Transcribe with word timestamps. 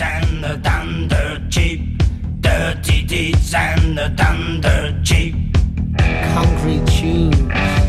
and 0.00 0.44
the 0.44 0.56
done 0.56 1.08
dirt 1.08 1.50
cheap. 1.50 2.02
Dirty 2.40 3.02
deeds 3.02 3.54
and 3.54 3.98
the 3.98 4.08
done 4.08 4.60
dirt 4.60 5.04
cheap. 5.04 5.34
concrete 6.34 6.86
tubes, 6.86 7.79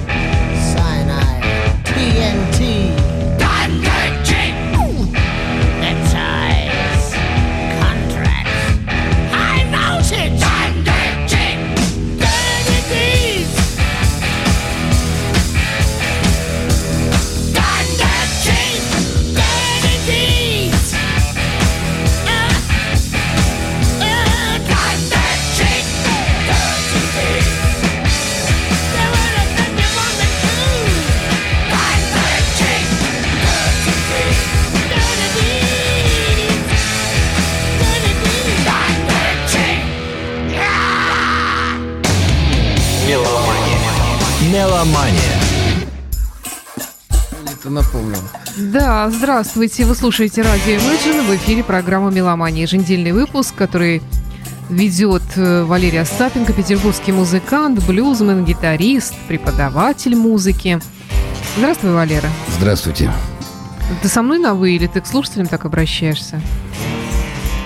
здравствуйте. 49.10 49.86
Вы 49.86 49.96
слушаете 49.96 50.42
радио 50.42 50.76
Imagine. 50.76 51.22
В 51.24 51.36
эфире 51.38 51.64
программа 51.64 52.12
«Меломания». 52.12 52.64
Еженедельный 52.64 53.14
выпуск, 53.14 53.56
который 53.56 54.02
ведет 54.70 55.24
э, 55.36 55.64
Валерий 55.64 56.02
Остапенко, 56.02 56.54
петербургский 56.54 57.12
музыкант, 57.12 57.84
блюзмен, 57.88 58.46
гитарист, 58.46 59.16
преподаватель 59.28 60.16
музыки. 60.16 60.80
Здравствуй, 61.58 61.94
Валера. 61.94 62.30
Здравствуйте. 62.58 63.12
Ты 64.02 64.08
со 64.08 64.22
мной 64.22 64.40
на 64.40 64.54
«вы» 64.54 64.74
или 64.74 64.88
ты 64.88 65.02
к 65.02 65.08
слушателям 65.08 65.48
так 65.48 65.66
обращаешься? 65.66 66.42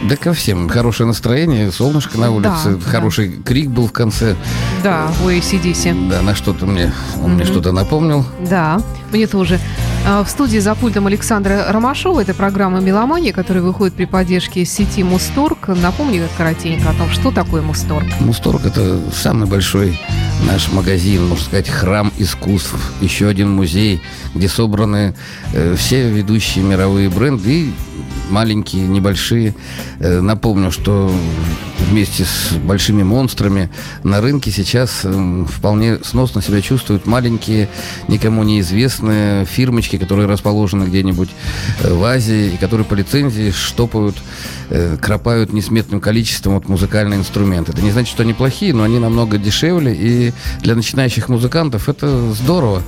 Да 0.07 0.15
ко 0.17 0.33
всем. 0.33 0.69
Хорошее 0.69 1.07
настроение, 1.07 1.71
солнышко 1.71 2.17
на 2.19 2.29
улице, 2.31 2.49
Да, 2.65 2.71
да. 2.75 2.89
хороший 2.91 3.31
крик 3.43 3.69
был 3.69 3.87
в 3.87 3.91
конце. 3.91 4.35
Да, 4.83 5.11
у 5.23 5.29
ACDC. 5.29 6.09
Да, 6.09 6.21
на 6.21 6.35
что-то 6.35 6.65
мне, 6.67 6.93
он 7.23 7.31
мне 7.33 7.43
Мгм. 7.43 7.51
что-то 7.51 7.71
напомнил. 7.71 8.23
Да, 8.47 8.79
мне 9.11 9.25
тоже. 9.25 9.59
А, 10.07 10.23
В 10.23 10.29
студии 10.29 10.59
за 10.59 10.75
пультом 10.75 11.07
Александра 11.07 11.65
Ромашова. 11.69 12.19
Это 12.21 12.35
программа 12.35 12.79
«Меломания», 12.79 13.33
которая 13.33 13.63
выходит 13.63 13.95
при 13.95 14.05
поддержке 14.05 14.63
сети 14.65 15.01
Мусторг. 15.03 15.67
Напомню 15.69 16.27
коротенько 16.37 16.91
о 16.91 16.93
том, 16.93 17.09
что 17.09 17.31
такое 17.31 17.63
Мусторг. 17.63 18.05
Мусторг– 18.19 18.63
это 18.65 18.99
самый 19.11 19.47
большой 19.47 19.99
наш 20.45 20.71
магазин, 20.71 21.25
можно 21.27 21.43
сказать, 21.45 21.69
храм 21.69 22.11
искусств. 22.19 22.75
Еще 23.01 23.27
один 23.27 23.49
музей, 23.49 24.01
где 24.35 24.47
собраны 24.47 25.15
э, 25.53 25.75
все 25.75 26.07
ведущие 26.11 26.63
мировые 26.63 27.09
бренды 27.09 27.61
и 27.61 27.73
маленькие, 28.29 28.87
небольшие. 28.87 29.55
Э, 29.99 30.21
напомню, 30.21 30.71
что 30.71 31.11
вместе 31.89 32.25
с 32.25 32.53
большими 32.53 33.03
монстрами 33.03 33.69
на 34.03 34.21
рынке 34.21 34.51
сейчас 34.51 35.01
э, 35.03 35.45
вполне 35.47 35.99
сносно 36.03 36.41
себя 36.41 36.61
чувствуют 36.61 37.05
маленькие, 37.05 37.69
никому 38.07 38.43
неизвестные 38.43 39.45
фирмочки, 39.45 39.97
которые 39.97 40.27
расположены 40.27 40.85
где-нибудь 40.85 41.29
э, 41.83 41.93
в 41.93 42.03
Азии 42.03 42.53
и 42.53 42.57
которые 42.57 42.85
по 42.85 42.93
лицензии 42.93 43.51
штопают, 43.51 44.15
кропают 45.01 45.53
несметным 45.53 45.99
количеством 45.99 46.55
вот 46.55 46.67
музыкальные 46.67 47.19
инструменты. 47.19 47.71
Это 47.71 47.81
не 47.81 47.91
значит, 47.91 48.11
что 48.11 48.23
они 48.23 48.33
плохие, 48.33 48.73
но 48.73 48.83
они 48.83 48.97
намного 48.97 49.37
дешевле, 49.37 49.93
и 49.93 50.33
для 50.61 50.75
начинающих 50.75 51.29
музыкантов 51.29 51.87
это 51.87 52.31
здорово. 52.33 52.81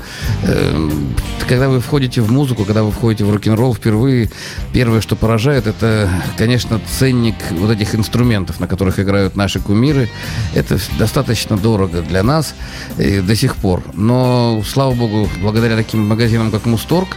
Когда 1.47 1.69
вы 1.69 1.79
входите 1.79 2.21
в 2.21 2.31
музыку, 2.31 2.65
когда 2.65 2.83
вы 2.83 2.91
входите 2.91 3.25
в 3.25 3.31
рок-н-ролл 3.31 3.75
впервые, 3.75 4.31
первое, 4.73 5.01
что 5.01 5.15
поражает, 5.17 5.67
это, 5.67 6.09
конечно, 6.37 6.79
ценник 6.97 7.35
вот 7.51 7.71
этих 7.71 7.95
инструментов, 7.95 8.59
на 8.59 8.67
которых 8.67 8.99
играют 8.99 9.35
наши 9.35 9.59
кумиры. 9.59 10.09
Это 10.53 10.79
достаточно 10.97 11.57
дорого 11.57 12.01
для 12.01 12.23
нас 12.23 12.55
э, 12.97 13.21
до 13.21 13.35
сих 13.35 13.55
пор. 13.55 13.83
Но, 13.93 14.63
слава 14.65 14.93
богу, 14.93 15.29
благодаря 15.41 15.75
таким 15.75 16.07
магазинам, 16.07 16.51
как 16.51 16.65
Мусторг, 16.65 17.07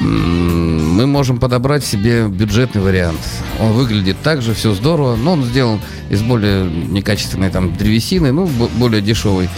мы 0.00 1.06
можем 1.06 1.38
подобрать 1.38 1.84
себе 1.84 2.26
бюджетный 2.28 2.82
вариант. 2.82 3.20
Он 3.60 3.72
выглядит 3.72 4.16
так 4.22 4.42
же, 4.42 4.54
все 4.54 4.74
здорово, 4.74 5.16
но 5.16 5.32
он 5.32 5.44
сделан 5.44 5.80
из 6.10 6.22
более 6.22 6.64
некачественной 6.64 7.50
там 7.50 7.76
древесины, 7.76 8.32
ну, 8.32 8.46
бо- 8.46 8.68
более 8.68 9.00
дешевой. 9.02 9.48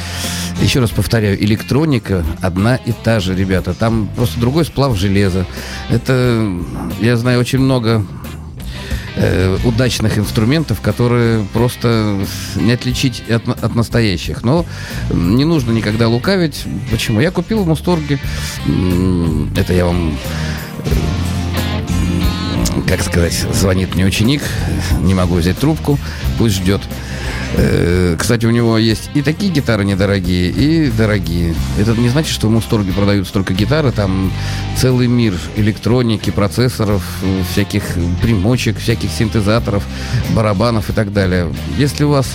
Еще 0.60 0.80
раз 0.80 0.90
повторяю, 0.90 1.42
электроника 1.42 2.24
одна 2.40 2.76
и 2.76 2.92
та 2.92 3.18
же, 3.20 3.34
ребята. 3.34 3.74
Там 3.74 4.08
просто 4.14 4.38
другой 4.38 4.64
сплав 4.64 4.96
железа. 4.96 5.46
Это, 5.90 6.48
я 7.00 7.16
знаю, 7.16 7.40
очень 7.40 7.58
много 7.58 7.73
э, 9.16 9.58
удачных 9.64 10.18
инструментов, 10.18 10.80
которые 10.80 11.44
просто 11.52 12.20
не 12.56 12.72
отличить 12.72 13.28
от, 13.30 13.48
от 13.48 13.74
настоящих. 13.74 14.42
Но 14.42 14.66
не 15.10 15.44
нужно 15.44 15.72
никогда 15.72 16.08
лукавить. 16.08 16.64
Почему? 16.90 17.20
Я 17.20 17.30
купил 17.30 17.62
в 17.62 17.66
Мусторге. 17.66 18.18
Это 19.56 19.72
я 19.72 19.86
вам 19.86 20.16
как 22.88 23.02
сказать, 23.02 23.32
звонит 23.52 23.94
мне 23.94 24.04
ученик, 24.04 24.42
не 25.00 25.14
могу 25.14 25.36
взять 25.36 25.58
трубку, 25.58 25.98
пусть 26.38 26.56
ждет. 26.56 26.82
Э, 27.56 28.16
Кстати, 28.18 28.46
у 28.46 28.50
него 28.50 28.78
есть 28.78 29.10
и 29.14 29.22
такие 29.22 29.52
гитары 29.52 29.84
недорогие, 29.84 30.50
и 30.50 30.90
дорогие. 30.90 31.54
Это 31.78 31.92
не 31.92 32.08
значит, 32.08 32.32
что 32.32 32.48
в 32.48 32.50
Мусторге 32.50 32.92
продаются 32.92 33.32
только 33.32 33.54
гитары, 33.54 33.92
там 33.92 34.32
целый 34.76 35.06
мир 35.06 35.34
электроники, 35.56 36.30
процессоров, 36.30 37.02
всяких 37.50 37.82
примочек, 38.22 38.78
всяких 38.78 39.10
синтезаторов, 39.10 39.84
барабанов 40.34 40.90
и 40.90 40.92
так 40.92 41.12
далее. 41.12 41.52
Если 41.78 42.04
у 42.04 42.10
вас 42.10 42.26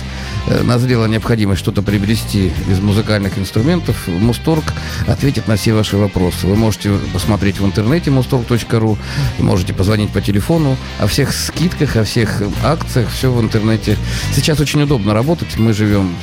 назрела 0.62 1.06
необходимость 1.06 1.60
что-то 1.60 1.82
приобрести 1.82 2.52
из 2.68 2.80
музыкальных 2.80 3.38
инструментов, 3.38 4.08
Мусторг 4.08 4.64
ответит 5.06 5.48
на 5.48 5.56
все 5.56 5.72
ваши 5.72 5.96
вопросы. 5.96 6.46
Вы 6.46 6.56
можете 6.56 6.92
посмотреть 7.12 7.60
в 7.60 7.66
интернете 7.66 8.10
mustorg.ru, 8.10 8.98
можете 9.38 9.74
позвонить 9.74 10.10
по 10.10 10.20
телефону 10.20 10.76
о 10.98 11.06
всех 11.06 11.32
скидках, 11.32 11.96
о 11.96 12.04
всех 12.04 12.42
акциях, 12.62 13.08
все 13.10 13.32
в 13.32 13.40
интернете. 13.40 13.96
Сейчас 14.34 14.60
очень 14.60 14.82
удобно 14.82 15.14
работать, 15.14 15.56
мы 15.58 15.72
живем 15.72 16.14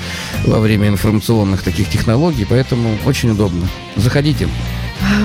во 0.46 0.60
время 0.60 0.88
информационных 0.90 1.64
таких 1.64 1.90
технологий, 1.90 2.46
поэтому 2.50 2.98
очень 3.06 3.32
удобно. 3.32 3.68
Заходите. 3.96 4.48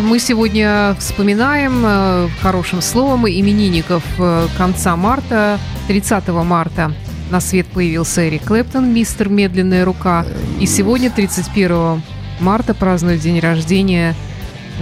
Мы 0.02 0.18
сегодня 0.18 0.94
вспоминаем 0.98 1.82
э, 1.84 2.28
хорошим 2.42 2.82
словом 2.82 3.26
именинников 3.26 4.02
э, 4.18 4.46
конца 4.56 4.96
марта, 4.96 5.58
30 5.88 6.28
марта. 6.28 6.92
На 7.32 7.40
свет 7.40 7.66
появился 7.68 8.28
Эрик 8.28 8.44
Клэптон, 8.44 8.92
мистер 8.92 9.30
«Медленная 9.30 9.86
рука». 9.86 10.26
И 10.60 10.66
сегодня, 10.66 11.08
31 11.10 12.02
марта, 12.40 12.74
празднует 12.74 13.20
день 13.20 13.40
рождения 13.40 14.14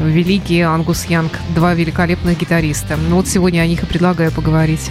великий 0.03 0.61
Ангус 0.63 1.05
Янг. 1.05 1.31
Два 1.55 1.75
великолепных 1.75 2.37
гитариста. 2.41 2.97
Ну 3.09 3.15
вот 3.15 3.29
сегодня 3.29 3.61
о 3.61 3.69
них 3.69 3.85
и 3.85 3.87
предлагаю 3.87 4.33
поговорить. 4.33 4.91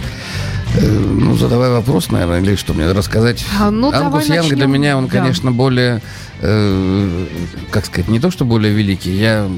Э, 0.74 0.86
Ну, 0.86 1.36
задавай 1.36 1.68
вопрос, 1.68 2.10
наверное, 2.10 2.40
или 2.40 2.56
что 2.56 2.72
мне 2.72 2.90
рассказать. 2.92 3.44
А, 3.60 3.70
ну, 3.70 3.92
Ангус 3.92 4.26
Янг 4.28 4.46
для 4.46 4.56
начнем. 4.56 4.72
меня, 4.72 4.96
он, 4.96 5.04
Да. 5.08 5.18
конечно, 5.18 5.52
более, 5.52 6.00
э, 6.40 7.26
как 7.70 7.86
сказать, 7.86 8.08
не 8.08 8.20
то, 8.20 8.30
что 8.30 8.44
более 8.44 8.72
великий. 8.72 9.12
Я 9.12 9.48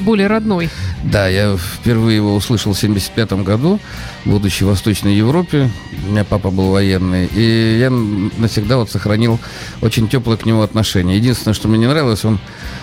Более 0.00 0.26
родной. 0.26 0.70
Да, 1.04 1.28
я 1.28 1.56
впервые 1.56 2.16
его 2.16 2.34
услышал 2.34 2.72
в 2.72 2.78
75 2.78 3.32
году, 3.44 3.78
будучи 4.24 4.64
в 4.64 4.66
Восточной 4.66 5.14
Европе. 5.14 5.70
У 6.06 6.10
меня 6.10 6.24
папа 6.24 6.50
был 6.50 6.70
военный. 6.70 7.26
И 7.32 7.78
я 7.78 7.90
навсегда 7.90 8.76
вот 8.76 8.90
сохранил 8.90 9.38
очень 9.82 10.08
теплое 10.08 10.36
к 10.36 10.46
нему 10.46 10.62
отношение. 10.62 11.16
Единственное, 11.16 11.54
что 11.54 11.68
мне 11.68 11.78
не 11.78 11.86
нравилось, 11.86 12.24
он 12.24 12.40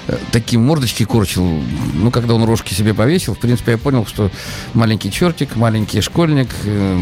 э, 0.07 0.17
такие 0.31 0.57
мордочки 0.57 1.03
корчил. 1.03 1.61
Ну, 1.95 2.11
когда 2.11 2.33
он 2.33 2.45
рожки 2.45 2.73
себе 2.73 2.93
повесил, 2.93 3.35
в 3.35 3.39
принципе, 3.39 3.73
я 3.73 3.77
понял, 3.77 4.05
что 4.05 4.31
маленький 4.73 5.11
чертик, 5.11 5.57
маленький 5.57 5.99
школьник. 5.99 6.47
э, 6.63 6.97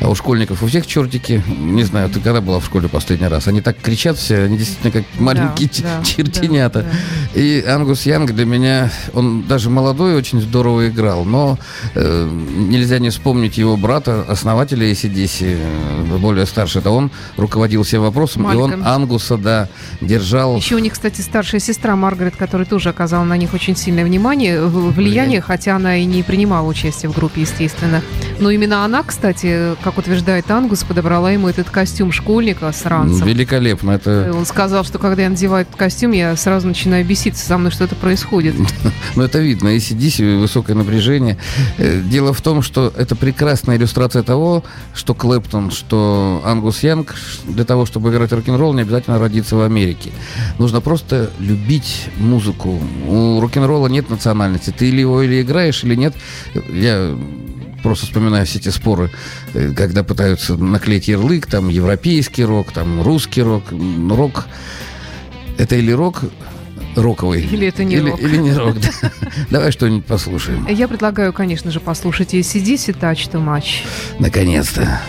А 0.00 0.08
у 0.08 0.14
школьников 0.14 0.62
у 0.62 0.66
всех 0.68 0.86
чертики. 0.86 1.42
Не 1.46 1.82
знаю, 1.82 2.08
ты 2.08 2.20
когда 2.20 2.40
была 2.40 2.60
в 2.60 2.64
школе 2.64 2.88
последний 2.88 3.28
раз? 3.28 3.46
Они 3.46 3.60
так 3.60 3.76
кричат 3.78 4.16
все, 4.16 4.44
они 4.44 4.56
действительно 4.56 4.90
как 4.90 5.04
маленькие 5.20 5.68
да, 5.82 6.02
чертенята. 6.04 6.82
Да. 6.82 7.40
И 7.40 7.64
Ангус 7.64 8.06
Янг 8.06 8.32
для 8.32 8.44
меня, 8.44 8.90
он 9.12 9.42
даже 9.42 9.70
молодой 9.70 10.14
очень 10.14 10.40
здорово 10.40 10.88
играл, 10.88 11.24
но 11.24 11.58
э, 11.94 12.28
нельзя 12.28 12.98
не 12.98 13.10
вспомнить 13.10 13.58
его 13.58 13.76
брата, 13.76 14.24
основателя 14.28 14.90
ACDC, 14.90 15.58
э, 15.58 16.18
более 16.18 16.46
старший 16.46 16.80
это 16.80 16.90
он 16.90 17.10
руководил 17.36 17.82
всем 17.82 18.02
вопросом, 18.02 18.50
и 18.50 18.56
он 18.56 18.84
Ангуса, 18.84 19.36
да, 19.36 19.68
держал. 20.00 20.56
Еще 20.56 20.74
у 20.74 20.78
них, 20.78 20.92
кстати, 20.92 21.20
старшая 21.20 21.60
сестра 21.60 21.96
Маргарет, 21.96 22.36
которая 22.36 22.66
тоже 22.66 22.90
оказала 22.90 23.24
на 23.24 23.36
них 23.36 23.54
очень 23.54 23.76
сильное 23.76 24.04
внимание, 24.04 24.64
влияние, 24.66 25.40
хотя 25.40 25.76
она 25.76 25.96
и 25.96 26.04
не 26.04 26.22
принимала 26.22 26.68
участие 26.68 27.10
в 27.10 27.14
группе, 27.14 27.42
естественно. 27.42 28.02
Но 28.38 28.50
именно 28.50 28.84
она, 28.84 29.02
кстати, 29.02 29.74
как 29.82 29.98
утверждает 29.98 30.50
Ангус, 30.50 30.84
подобрала 30.84 31.30
ему 31.30 31.48
этот 31.48 31.70
костюм 31.70 32.12
школьника 32.12 32.70
с 32.70 32.84
ранцем. 32.84 33.26
Великолепно. 33.26 33.92
Это... 33.92 34.32
Он 34.34 34.44
сказал, 34.44 34.84
что 34.84 34.98
когда 34.98 35.22
я 35.22 35.30
надеваю 35.30 35.63
этот 35.64 35.76
костюм, 35.76 36.12
я 36.12 36.36
сразу 36.36 36.66
начинаю 36.66 37.04
беситься, 37.04 37.44
со 37.44 37.58
мной 37.58 37.72
что 37.72 37.84
это 37.84 37.94
происходит. 37.94 38.54
Ну, 39.16 39.22
это 39.22 39.38
видно, 39.38 39.68
и 39.68 39.78
сидись, 39.78 40.18
высокое 40.18 40.74
напряжение. 40.74 41.38
Э, 41.78 42.00
дело 42.00 42.32
в 42.32 42.40
том, 42.40 42.62
что 42.62 42.92
это 42.96 43.14
прекрасная 43.14 43.76
иллюстрация 43.76 44.22
того, 44.22 44.64
что 44.92 45.14
Клэптон, 45.14 45.70
что 45.70 46.42
Ангус 46.44 46.82
Янг, 46.82 47.14
для 47.44 47.64
того, 47.64 47.86
чтобы 47.86 48.10
играть 48.10 48.32
рок-н-ролл, 48.32 48.72
не 48.74 48.82
обязательно 48.82 49.18
родиться 49.18 49.54
в 49.56 49.62
Америке. 49.62 50.10
Нужно 50.58 50.80
просто 50.80 51.30
любить 51.38 52.08
музыку. 52.16 52.80
У 53.06 53.40
рок-н-ролла 53.40 53.86
нет 53.86 54.10
национальности. 54.10 54.74
Ты 54.76 54.88
или 54.88 55.00
его 55.00 55.22
или 55.22 55.42
играешь, 55.42 55.84
или 55.84 55.94
нет. 55.94 56.14
Я 56.72 57.16
просто 57.84 58.06
вспоминаю 58.06 58.46
все 58.46 58.58
эти 58.58 58.70
споры, 58.70 59.10
э, 59.52 59.72
когда 59.76 60.02
пытаются 60.02 60.56
наклеить 60.56 61.06
ярлык, 61.06 61.46
там 61.46 61.68
европейский 61.68 62.44
рок, 62.44 62.72
там 62.72 63.02
русский 63.02 63.42
рок, 63.42 63.64
рок 64.10 64.46
это 65.58 65.76
или 65.76 65.92
рок 65.92 66.24
роковый. 66.96 67.42
Или 67.42 67.68
это 67.68 67.84
не 67.84 67.96
или, 67.96 68.10
рок. 68.10 68.20
Или 68.20 68.36
не 68.36 68.52
рок. 68.52 68.76
Давай 69.50 69.72
что-нибудь 69.72 70.04
послушаем. 70.04 70.66
Я 70.68 70.88
предлагаю, 70.88 71.32
конечно 71.32 71.70
же, 71.70 71.80
послушать 71.80 72.34
ACDC 72.34 72.98
«Touch 72.98 73.30
to 73.30 73.44
Match». 73.44 73.84
Наконец-то. 74.18 75.00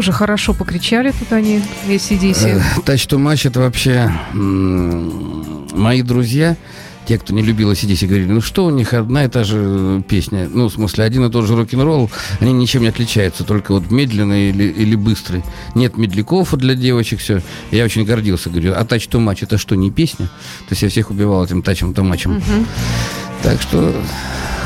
Тоже 0.00 0.12
хорошо 0.12 0.54
покричали 0.54 1.10
тут 1.10 1.30
они, 1.30 1.60
ACDC. 1.86 2.46
Э, 2.46 2.80
Touch 2.86 3.06
to 3.06 3.18
Match 3.18 3.46
это 3.46 3.60
вообще 3.60 4.10
мои 4.32 6.00
друзья, 6.00 6.56
те, 7.06 7.18
кто 7.18 7.34
не 7.34 7.42
любил 7.42 7.70
ACDC, 7.70 8.06
говорили, 8.06 8.32
ну 8.32 8.40
что 8.40 8.64
у 8.64 8.70
них 8.70 8.94
одна 8.94 9.26
и 9.26 9.28
та 9.28 9.44
же 9.44 10.02
песня. 10.08 10.48
Ну, 10.50 10.68
в 10.68 10.72
смысле, 10.72 11.04
один 11.04 11.26
и 11.26 11.30
тот 11.30 11.44
же 11.44 11.54
рок-н-ролл, 11.54 12.10
они 12.40 12.54
ничем 12.54 12.80
не 12.80 12.88
отличаются, 12.88 13.44
только 13.44 13.72
вот 13.72 13.90
медленный 13.90 14.48
или, 14.48 14.64
или 14.64 14.94
быстрый. 14.94 15.42
Нет 15.74 15.98
медляков 15.98 16.54
для 16.56 16.74
девочек, 16.74 17.20
все. 17.20 17.42
Я 17.70 17.84
очень 17.84 18.06
гордился, 18.06 18.48
говорю, 18.48 18.72
а 18.74 18.82
Touch 18.84 19.06
to 19.06 19.22
Match 19.22 19.40
это 19.42 19.58
что, 19.58 19.74
не 19.74 19.90
песня? 19.90 20.28
То 20.68 20.70
есть 20.70 20.80
я 20.80 20.88
всех 20.88 21.10
убивал 21.10 21.44
этим 21.44 21.60
тачем 21.60 21.92
то 21.92 22.02
матчем. 22.02 22.42
Так 23.42 23.60
что 23.62 23.94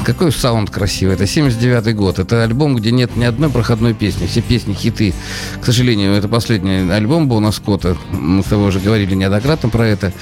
какой 0.05 0.33
саунд 0.33 0.71
красивый. 0.71 1.15
Это 1.15 1.27
79 1.27 1.97
год. 1.97 2.19
Это 2.19 2.43
альбом, 2.45 2.77
где 2.77 2.91
нет 2.93 3.17
ни 3.17 3.25
одной 3.25 3.49
проходной 3.49 3.95
песни. 3.95 4.27
Все 4.27 4.43
песни 4.43 4.75
хиты. 4.75 5.15
К 5.61 5.65
сожалению, 5.65 6.13
это 6.13 6.29
последний 6.29 6.91
альбом 6.91 7.27
Бона 7.27 7.53
Скотта. 7.53 7.97
Мы 8.13 8.43
с 8.43 8.47
тобой 8.47 8.69
уже 8.69 8.81
говорили 8.81 9.15
неоднократно 9.15 9.71
про 9.71 9.87
это. 9.87 10.13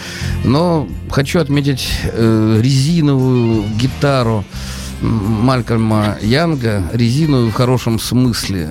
Но 0.44 0.88
хочу 1.10 1.40
отметить 1.40 1.88
э, 2.04 2.60
резиновую 2.62 3.64
гитару 3.76 4.44
Малькольма 5.00 6.16
Янга. 6.22 6.84
Резиновую 6.92 7.50
в 7.50 7.54
хорошем 7.54 7.98
смысле. 7.98 8.68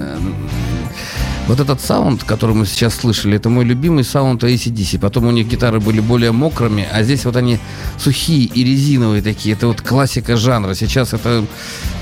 Вот 1.48 1.60
этот 1.60 1.82
саунд, 1.82 2.24
который 2.24 2.56
мы 2.56 2.66
сейчас 2.66 2.96
слышали, 2.96 3.36
это 3.36 3.50
мой 3.50 3.66
любимый 3.66 4.04
саунд 4.04 4.44
ACDC. 4.44 5.00
Потом 5.00 5.28
у 5.28 5.32
них 5.32 5.48
гитары 5.48 5.80
были 5.80 6.00
более 6.00 6.32
мокрыми, 6.32 6.88
а 6.92 7.04
здесь 7.04 7.26
вот 7.26 7.36
они 7.36 7.60
сухие 7.98 8.46
и 8.46 8.64
резиновые 8.64 9.22
такие. 9.22 9.56
Это 9.56 9.68
вот 9.68 9.82
классика 9.82 10.38
жанра. 10.38 10.76
Сейчас 10.76 11.14
это... 11.14 11.44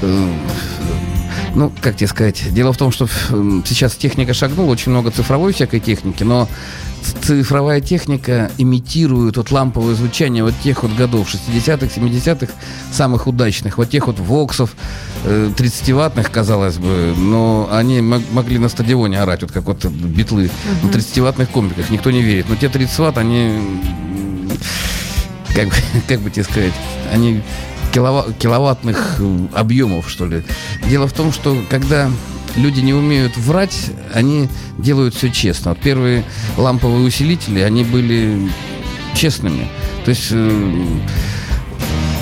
э, 0.01 0.33
ну, 1.55 1.71
как 1.81 1.95
тебе 1.95 2.07
сказать, 2.07 2.43
дело 2.53 2.73
в 2.73 2.77
том, 2.77 2.91
что 2.91 3.05
э, 3.05 3.61
сейчас 3.65 3.95
техника 3.95 4.33
шагнула, 4.33 4.71
очень 4.71 4.91
много 4.91 5.11
цифровой 5.11 5.53
всякой 5.53 5.79
техники, 5.79 6.23
но 6.23 6.47
цифровая 7.21 7.79
техника 7.81 8.51
имитирует 8.57 9.37
вот 9.37 9.51
ламповое 9.51 9.95
звучание 9.95 10.43
вот 10.43 10.53
тех 10.63 10.83
вот 10.83 10.93
годов, 10.95 11.27
60-х, 11.33 11.87
70-х, 11.95 12.51
самых 12.91 13.25
удачных, 13.27 13.77
вот 13.77 13.89
тех 13.89 14.07
вот 14.07 14.19
воксов, 14.19 14.75
э, 15.23 15.51
30-ваттных, 15.57 16.29
казалось 16.29 16.77
бы, 16.77 17.13
но 17.17 17.69
они 17.71 18.01
мог- 18.01 18.29
могли 18.31 18.57
на 18.59 18.69
стадионе 18.69 19.21
орать, 19.21 19.41
вот 19.41 19.51
как 19.51 19.63
вот 19.65 19.85
битлы, 19.85 20.49
на 20.83 20.87
30-ваттных 20.89 21.47
комбиках, 21.51 21.89
никто 21.89 22.11
не 22.11 22.21
верит. 22.21 22.47
Но 22.49 22.55
те 22.55 22.67
30 22.69 22.99
ватт, 22.99 23.17
они, 23.17 23.57
как, 25.55 25.67
бы- 25.67 25.73
как 26.07 26.19
бы 26.19 26.29
тебе 26.29 26.43
сказать, 26.43 26.73
они 27.13 27.41
килова- 27.93 28.33
киловаттных 28.37 29.15
э, 29.19 29.37
объемов, 29.55 30.09
что 30.09 30.25
ли. 30.25 30.43
Дело 30.89 31.07
в 31.07 31.13
том, 31.13 31.31
что 31.31 31.57
когда 31.69 32.09
люди 32.55 32.79
не 32.81 32.93
умеют 32.93 33.37
врать, 33.37 33.91
они 34.13 34.49
делают 34.77 35.15
все 35.15 35.29
честно. 35.29 35.71
Вот 35.71 35.79
первые 35.79 36.23
ламповые 36.57 37.05
усилители, 37.05 37.59
они 37.61 37.83
были 37.83 38.49
честными. 39.15 39.67
То 40.05 40.09
есть 40.11 40.27
э, 40.31 40.85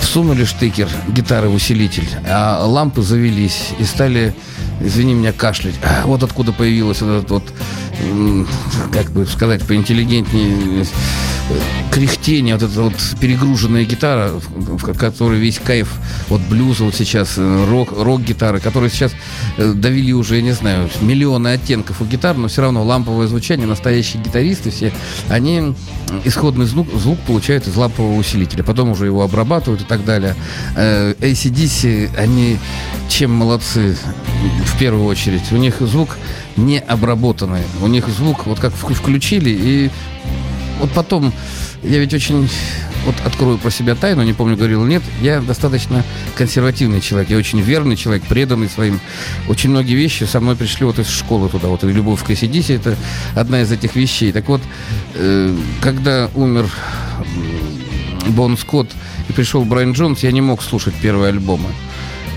всунули 0.01 0.45
штекер 0.45 0.89
гитары 1.09 1.49
в 1.49 1.53
усилитель, 1.55 2.07
а 2.27 2.65
лампы 2.65 3.01
завелись 3.01 3.69
и 3.79 3.83
стали, 3.83 4.33
извини 4.81 5.13
меня, 5.13 5.31
кашлять. 5.33 5.75
А, 5.83 6.05
вот 6.05 6.23
откуда 6.23 6.51
появилось 6.53 7.01
вот 7.01 7.09
этот 7.19 7.29
вот, 7.31 7.43
м, 8.09 8.47
как 8.91 9.11
бы 9.11 9.25
сказать, 9.25 9.63
поинтеллигентнее, 9.65 10.81
э, 10.81 10.85
кряхтение, 11.91 12.55
вот 12.55 12.63
эта 12.63 12.81
вот 12.81 12.93
перегруженная 13.19 13.83
гитара, 13.83 14.31
в, 14.33 14.93
которой 14.93 15.39
весь 15.39 15.59
кайф 15.59 15.89
от 16.29 16.41
блюза 16.41 16.83
вот 16.83 16.95
сейчас, 16.95 17.33
э, 17.37 17.65
рок, 17.69 17.91
рок-гитары, 17.91 18.59
которые 18.59 18.91
сейчас 18.91 19.13
э, 19.57 19.73
довели 19.73 20.13
уже, 20.13 20.35
я 20.35 20.41
не 20.41 20.51
знаю, 20.51 20.89
миллионы 21.01 21.47
оттенков 21.49 22.01
у 22.01 22.05
гитар, 22.05 22.37
но 22.37 22.49
все 22.49 22.61
равно 22.61 22.83
ламповое 22.83 23.27
звучание, 23.27 23.65
настоящие 23.65 24.21
гитаристы 24.21 24.69
все, 24.69 24.93
они 25.29 25.73
исходный 26.23 26.65
звук, 26.65 26.87
звук 26.93 27.19
получают 27.21 27.67
из 27.67 27.75
лампового 27.75 28.17
усилителя, 28.17 28.63
потом 28.63 28.91
уже 28.91 29.05
его 29.05 29.23
обрабатывают 29.23 29.81
и 29.81 29.85
так 29.85 30.05
далее. 30.05 30.35
Э, 30.75 31.13
ACDC, 31.19 32.15
они 32.17 32.57
чем 33.09 33.33
молодцы 33.33 33.97
в 34.65 34.79
первую 34.79 35.05
очередь? 35.05 35.51
У 35.51 35.55
них 35.55 35.77
звук 35.79 36.17
не 36.57 36.79
обработанный, 36.79 37.63
у 37.81 37.87
них 37.87 38.07
звук 38.07 38.45
вот 38.45 38.59
как 38.59 38.73
включили 38.73 39.49
и 39.49 39.91
вот 40.79 40.91
потом, 40.91 41.33
я 41.83 41.99
ведь 41.99 42.13
очень, 42.13 42.49
вот 43.05 43.15
открою 43.25 43.57
про 43.57 43.71
себя 43.71 43.95
тайну, 43.95 44.23
не 44.23 44.33
помню, 44.33 44.55
говорил 44.55 44.85
нет, 44.85 45.01
я 45.21 45.41
достаточно 45.41 46.03
консервативный 46.35 47.01
человек, 47.01 47.29
я 47.29 47.37
очень 47.37 47.59
верный 47.59 47.95
человек, 47.95 48.23
преданный 48.23 48.69
своим. 48.69 48.99
Очень 49.47 49.71
многие 49.71 49.95
вещи 49.95 50.23
со 50.23 50.39
мной 50.39 50.55
пришли 50.55 50.85
вот 50.85 50.99
из 50.99 51.09
школы 51.09 51.49
туда, 51.49 51.67
вот 51.67 51.83
любовь 51.83 52.23
к 52.23 52.29
ACDC, 52.29 52.75
это 52.75 52.95
одна 53.35 53.61
из 53.61 53.71
этих 53.71 53.95
вещей. 53.95 54.31
Так 54.31 54.47
вот, 54.47 54.61
э, 55.15 55.55
когда 55.81 56.29
умер 56.35 56.69
Бон 58.29 58.57
Скотт 58.57 58.89
и 59.29 59.33
пришел 59.33 59.63
Брайан 59.65 59.93
Джонс, 59.93 60.23
я 60.23 60.31
не 60.31 60.41
мог 60.41 60.61
слушать 60.61 60.93
первые 61.01 61.29
альбомы. 61.29 61.69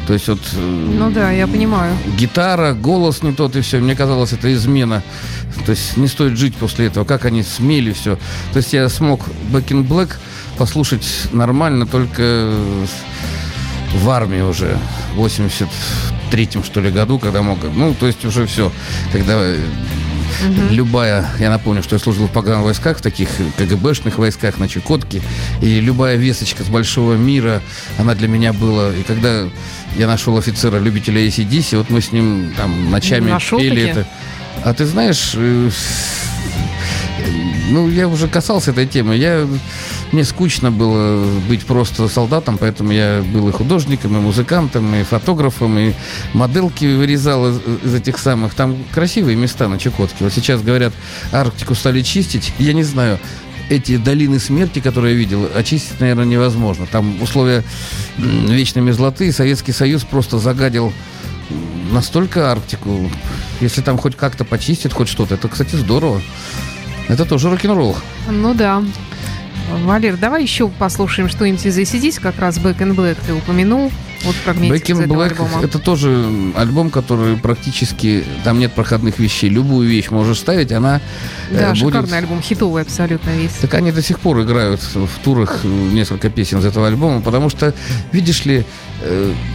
То 0.06 0.14
есть 0.14 0.28
вот... 0.28 0.40
э, 0.54 0.58
Ну 0.98 1.10
да, 1.10 1.30
я 1.30 1.46
понимаю. 1.46 1.94
гитара, 2.16 2.72
голос 2.72 3.22
не 3.22 3.32
тот 3.32 3.56
и 3.56 3.60
все. 3.60 3.78
Мне 3.78 3.94
казалось, 3.94 4.32
это 4.32 4.52
измена. 4.52 5.02
То 5.66 5.72
есть 5.72 5.96
не 5.96 6.08
стоит 6.08 6.36
жить 6.36 6.54
после 6.56 6.86
этого. 6.86 7.04
Как 7.04 7.24
они 7.24 7.42
смели 7.42 7.92
все. 7.92 8.16
То 8.52 8.58
есть 8.58 8.72
я 8.72 8.88
смог 8.88 9.20
Back 9.52 9.68
in 9.68 9.86
Black 9.86 10.16
послушать 10.58 11.06
нормально 11.32 11.86
только 11.86 12.52
в 13.94 14.10
армии 14.10 14.40
уже. 14.40 14.78
В 15.14 15.24
83-м, 15.24 16.62
что 16.64 16.80
ли, 16.80 16.90
году, 16.90 17.18
когда 17.18 17.42
мог... 17.42 17.58
Ну, 17.74 17.94
то 17.94 18.06
есть 18.06 18.24
уже 18.24 18.46
все. 18.46 18.70
Когда 19.12 19.34
э, 19.36 19.58
любая... 20.70 21.28
Я 21.38 21.50
напомню, 21.50 21.82
что 21.82 21.96
я 21.96 22.00
служил 22.00 22.26
в 22.26 22.30
пограничных 22.30 22.64
войсках, 22.66 22.98
в 22.98 23.02
таких 23.02 23.28
КГБшных 23.58 24.18
войсках 24.18 24.58
на 24.58 24.68
Чукотке. 24.68 25.22
И 25.60 25.80
любая 25.80 26.16
весточка 26.16 26.62
с 26.62 26.68
большого 26.68 27.14
мира, 27.14 27.62
она 27.98 28.14
для 28.14 28.28
меня 28.28 28.52
была... 28.52 28.90
И 28.90 29.02
когда 29.02 29.44
я 29.96 30.06
нашел 30.06 30.36
офицера, 30.36 30.78
любителя 30.78 31.26
ACDC, 31.26 31.76
вот 31.78 31.90
мы 31.90 32.00
с 32.00 32.12
ним 32.12 32.52
там 32.56 32.90
ночами 32.90 33.30
Нашел 33.30 33.58
пели 33.58 33.86
таки? 33.86 34.00
это. 34.00 34.06
А 34.64 34.74
ты 34.74 34.84
знаешь, 34.84 35.32
э, 35.34 35.70
ну, 37.70 37.88
я 37.88 38.08
уже 38.08 38.28
касался 38.28 38.72
этой 38.72 38.86
темы. 38.86 39.16
Я, 39.16 39.46
мне 40.12 40.24
скучно 40.24 40.70
было 40.70 41.24
быть 41.48 41.64
просто 41.64 42.08
солдатом, 42.08 42.58
поэтому 42.58 42.92
я 42.92 43.22
был 43.32 43.48
и 43.48 43.52
художником, 43.52 44.16
и 44.16 44.20
музыкантом, 44.20 44.94
и 44.94 45.02
фотографом, 45.02 45.78
и 45.78 45.92
модельки 46.34 46.84
вырезал 46.84 47.48
из, 47.48 47.60
из 47.84 47.94
этих 47.94 48.18
самых. 48.18 48.54
Там 48.54 48.76
красивые 48.92 49.36
места 49.36 49.68
на 49.68 49.78
Чукотке. 49.78 50.16
Вот 50.20 50.32
сейчас, 50.32 50.62
говорят, 50.62 50.92
Арктику 51.32 51.74
стали 51.74 52.02
чистить. 52.02 52.52
Я 52.58 52.72
не 52.72 52.82
знаю, 52.82 53.18
эти 53.70 53.96
долины 53.96 54.38
смерти, 54.40 54.80
которые 54.80 55.14
я 55.14 55.18
видел, 55.18 55.48
очистить, 55.54 56.00
наверное, 56.00 56.26
невозможно. 56.26 56.86
Там 56.86 57.22
условия 57.22 57.62
вечной 58.18 58.82
мерзлоты, 58.82 59.32
Советский 59.32 59.72
Союз 59.72 60.02
просто 60.02 60.38
загадил 60.38 60.92
настолько 61.92 62.50
Арктику. 62.50 63.10
Если 63.60 63.80
там 63.80 63.96
хоть 63.96 64.16
как-то 64.16 64.44
почистят, 64.44 64.92
хоть 64.92 65.08
что-то, 65.08 65.36
это, 65.36 65.48
кстати, 65.48 65.76
здорово. 65.76 66.20
Это 67.08 67.24
тоже 67.24 67.48
рок-н-ролл. 67.48 67.96
Ну 68.28 68.54
да. 68.54 68.82
Валер, 69.70 70.16
давай 70.16 70.42
еще 70.42 70.68
послушаем 70.68 71.28
что-нибудь 71.28 71.64
из 71.64 71.78
ACDC, 71.78 72.20
как 72.20 72.38
раз 72.38 72.58
Back 72.58 72.78
in 72.78 72.94
Black 72.94 73.16
ты 73.26 73.32
упомянул. 73.34 73.90
Вот 74.24 74.34
фрагментик 74.34 74.96
Back 74.96 74.98
in 75.00 75.06
Black 75.06 75.30
альбома. 75.30 75.64
это 75.64 75.78
тоже 75.78 76.26
альбом, 76.54 76.90
который 76.90 77.36
практически 77.38 78.24
там 78.44 78.58
нет 78.58 78.72
проходных 78.72 79.18
вещей. 79.18 79.48
Любую 79.48 79.88
вещь 79.88 80.10
можешь 80.10 80.38
ставить, 80.38 80.72
она 80.72 81.00
э, 81.50 81.58
Да, 81.58 81.68
будет. 81.70 81.78
шикарный 81.78 82.18
альбом, 82.18 82.42
хитовый 82.42 82.82
абсолютно 82.82 83.30
весь. 83.30 83.52
Так 83.52 83.72
они 83.74 83.92
до 83.92 84.02
сих 84.02 84.20
пор 84.20 84.42
играют 84.42 84.80
в 84.82 85.08
турах 85.24 85.60
э, 85.64 85.68
несколько 85.68 86.28
песен 86.28 86.58
из 86.58 86.64
этого 86.66 86.86
альбома, 86.88 87.22
потому 87.22 87.48
что, 87.48 87.72
видишь 88.12 88.44
ли, 88.44 88.58
э, 88.58 88.64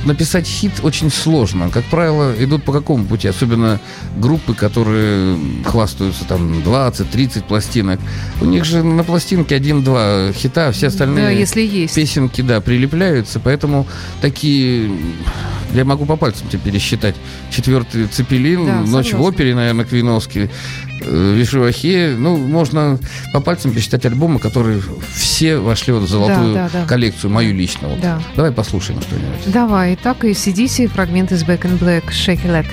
написать 0.05 0.47
хит 0.47 0.71
очень 0.83 1.11
сложно. 1.11 1.69
Как 1.69 1.83
правило, 1.85 2.33
идут 2.37 2.63
по 2.63 2.71
какому 2.71 3.05
пути? 3.05 3.27
Особенно 3.27 3.79
группы, 4.17 4.53
которые 4.53 5.37
хвастаются 5.65 6.25
там 6.25 6.59
20-30 6.59 7.43
пластинок. 7.43 7.99
У 8.41 8.45
них 8.45 8.65
же 8.65 8.83
на 8.83 9.03
пластинке 9.03 9.55
один-два 9.55 10.31
хита, 10.33 10.69
а 10.69 10.71
все 10.71 10.87
остальные 10.87 11.25
Да, 11.25 11.29
если 11.31 11.61
есть. 11.61 11.95
песенки, 11.95 12.41
да, 12.41 12.61
прилепляются, 12.61 13.39
поэтому 13.39 13.87
такие... 14.21 14.91
Я 15.73 15.83
могу 15.85 16.05
по 16.05 16.15
пальцам 16.15 16.47
тебе 16.47 16.59
пересчитать. 16.71 17.15
Четвертый 17.51 18.07
Цепелин, 18.07 18.65
Да, 18.65 18.73
Ночь 18.81 19.07
в 19.07 19.09
согласна. 19.11 19.19
опере, 19.21 19.55
наверное, 19.55 19.85
Квиновский, 19.85 20.49
э, 21.01 21.33
Вишивахе. 21.35 22.15
Ну, 22.17 22.37
можно 22.37 22.97
по 23.33 23.41
пальцам 23.41 23.71
пересчитать 23.71 24.05
альбомы, 24.05 24.39
которые 24.39 24.81
все 25.13 25.57
вошли 25.57 25.93
вот 25.93 26.03
в 26.03 26.07
золотую 26.09 26.53
Да, 26.53 26.69
да, 26.71 26.79
да. 26.81 26.85
коллекцию, 26.87 27.31
мою 27.31 27.53
лично. 27.53 27.87
Вот. 27.89 27.99
Да. 28.01 28.21
Давай 28.35 28.51
послушаем 28.51 29.01
что-нибудь. 29.01 29.51
Давай, 29.53 29.95
итак, 29.95 30.23
ACDC, 30.23 30.87
фрагмент 30.87 31.31
из 31.31 31.43
Back 31.43 31.61
in 31.63 31.77
Black, 31.79 32.05
Shake 32.09 32.45
Leg. 32.45 32.65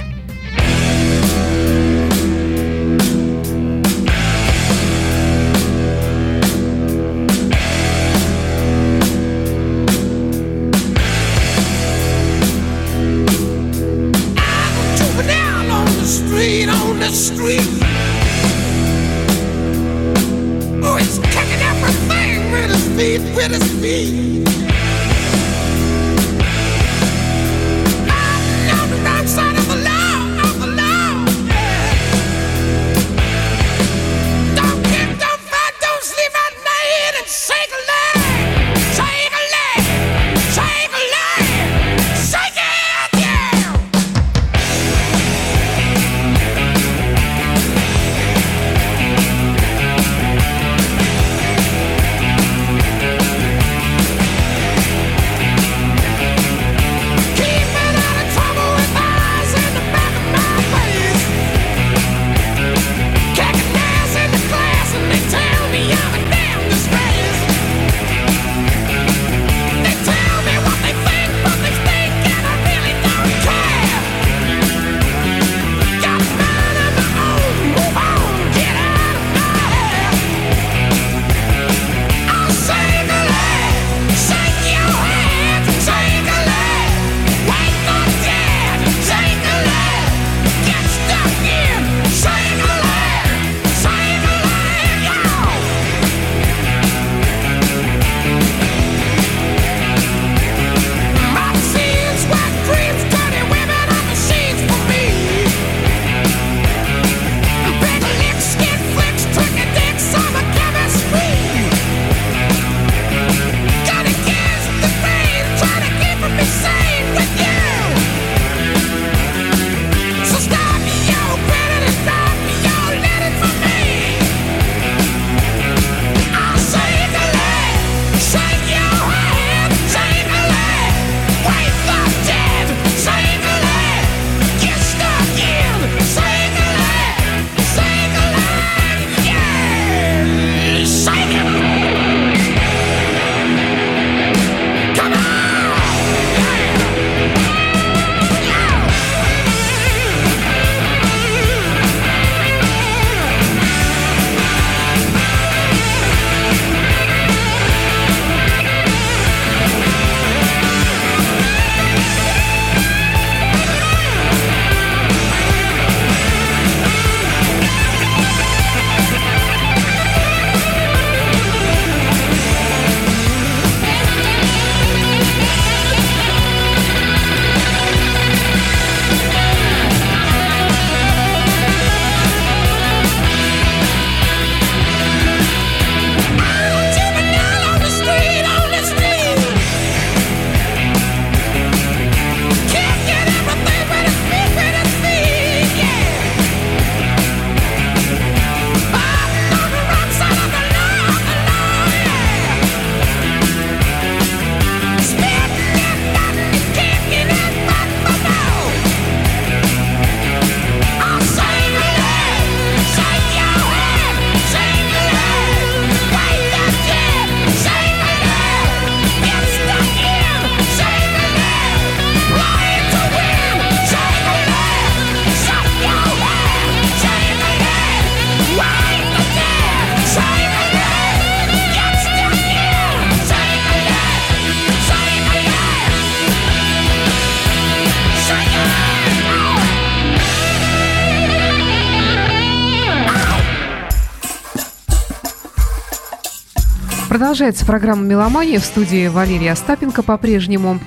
Продолжается 247.32 247.64
программа 247.64 248.02
«Меломания» 248.02 248.60
в 248.60 248.64
студии 248.66 249.08
Валерия 249.08 249.52
Остапенко 249.52 250.02
по-прежнему. 250.02 250.78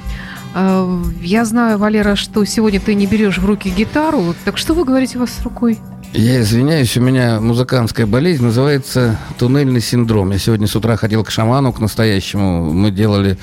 Э, 0.54 1.02
я 1.20 1.44
знаю, 1.44 1.80
Валера, 1.80 2.16
что 2.16 2.46
сегодня 2.46 2.80
ты 2.80 2.94
не 2.94 3.08
берешь 3.08 3.40
в 3.40 3.46
руки 3.48 3.72
гитару. 3.72 4.36
Так 4.46 4.60
что 4.60 4.76
вы 4.76 4.86
говорите 4.86 5.18
у 5.18 5.22
вас 5.22 5.32
с 5.32 5.42
рукой? 5.42 5.80
Я 6.18 6.40
извиняюсь, 6.40 6.96
у 6.96 7.02
меня 7.02 7.42
музыкантская 7.42 8.06
болезнь 8.06 8.44
называется 8.44 9.20
туннельный 9.38 9.82
синдром. 9.82 10.32
Я 10.32 10.38
сегодня 10.38 10.66
с 10.66 10.76
утра 10.76 10.96
ходил 10.96 11.26
к 11.26 11.30
шаману, 11.30 11.74
к 11.74 11.80
настоящему. 11.80 12.72
Мы 12.72 12.90
делали, 12.92 13.38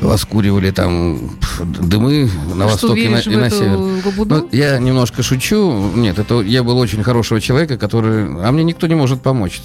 воскуривали 0.00 0.72
там 0.72 1.38
дымы 1.62 2.28
на 2.52 2.68
Что, 2.68 2.88
востоке 2.88 3.08
веришь, 3.08 3.26
на, 3.26 3.30
и 3.30 3.36
на 3.36 3.50
север. 3.50 3.78
Ну, 4.26 4.48
я 4.50 4.78
немножко 4.78 5.22
шучу. 5.22 5.92
Нет, 5.94 6.18
это 6.18 6.40
я 6.40 6.64
был 6.64 6.78
очень 6.78 7.02
хорошего 7.04 7.40
человека, 7.40 7.78
который... 7.78 8.26
А 8.44 8.50
мне 8.50 8.64
никто 8.64 8.88
не 8.88 8.96
может 8.96 9.22
помочь. 9.22 9.60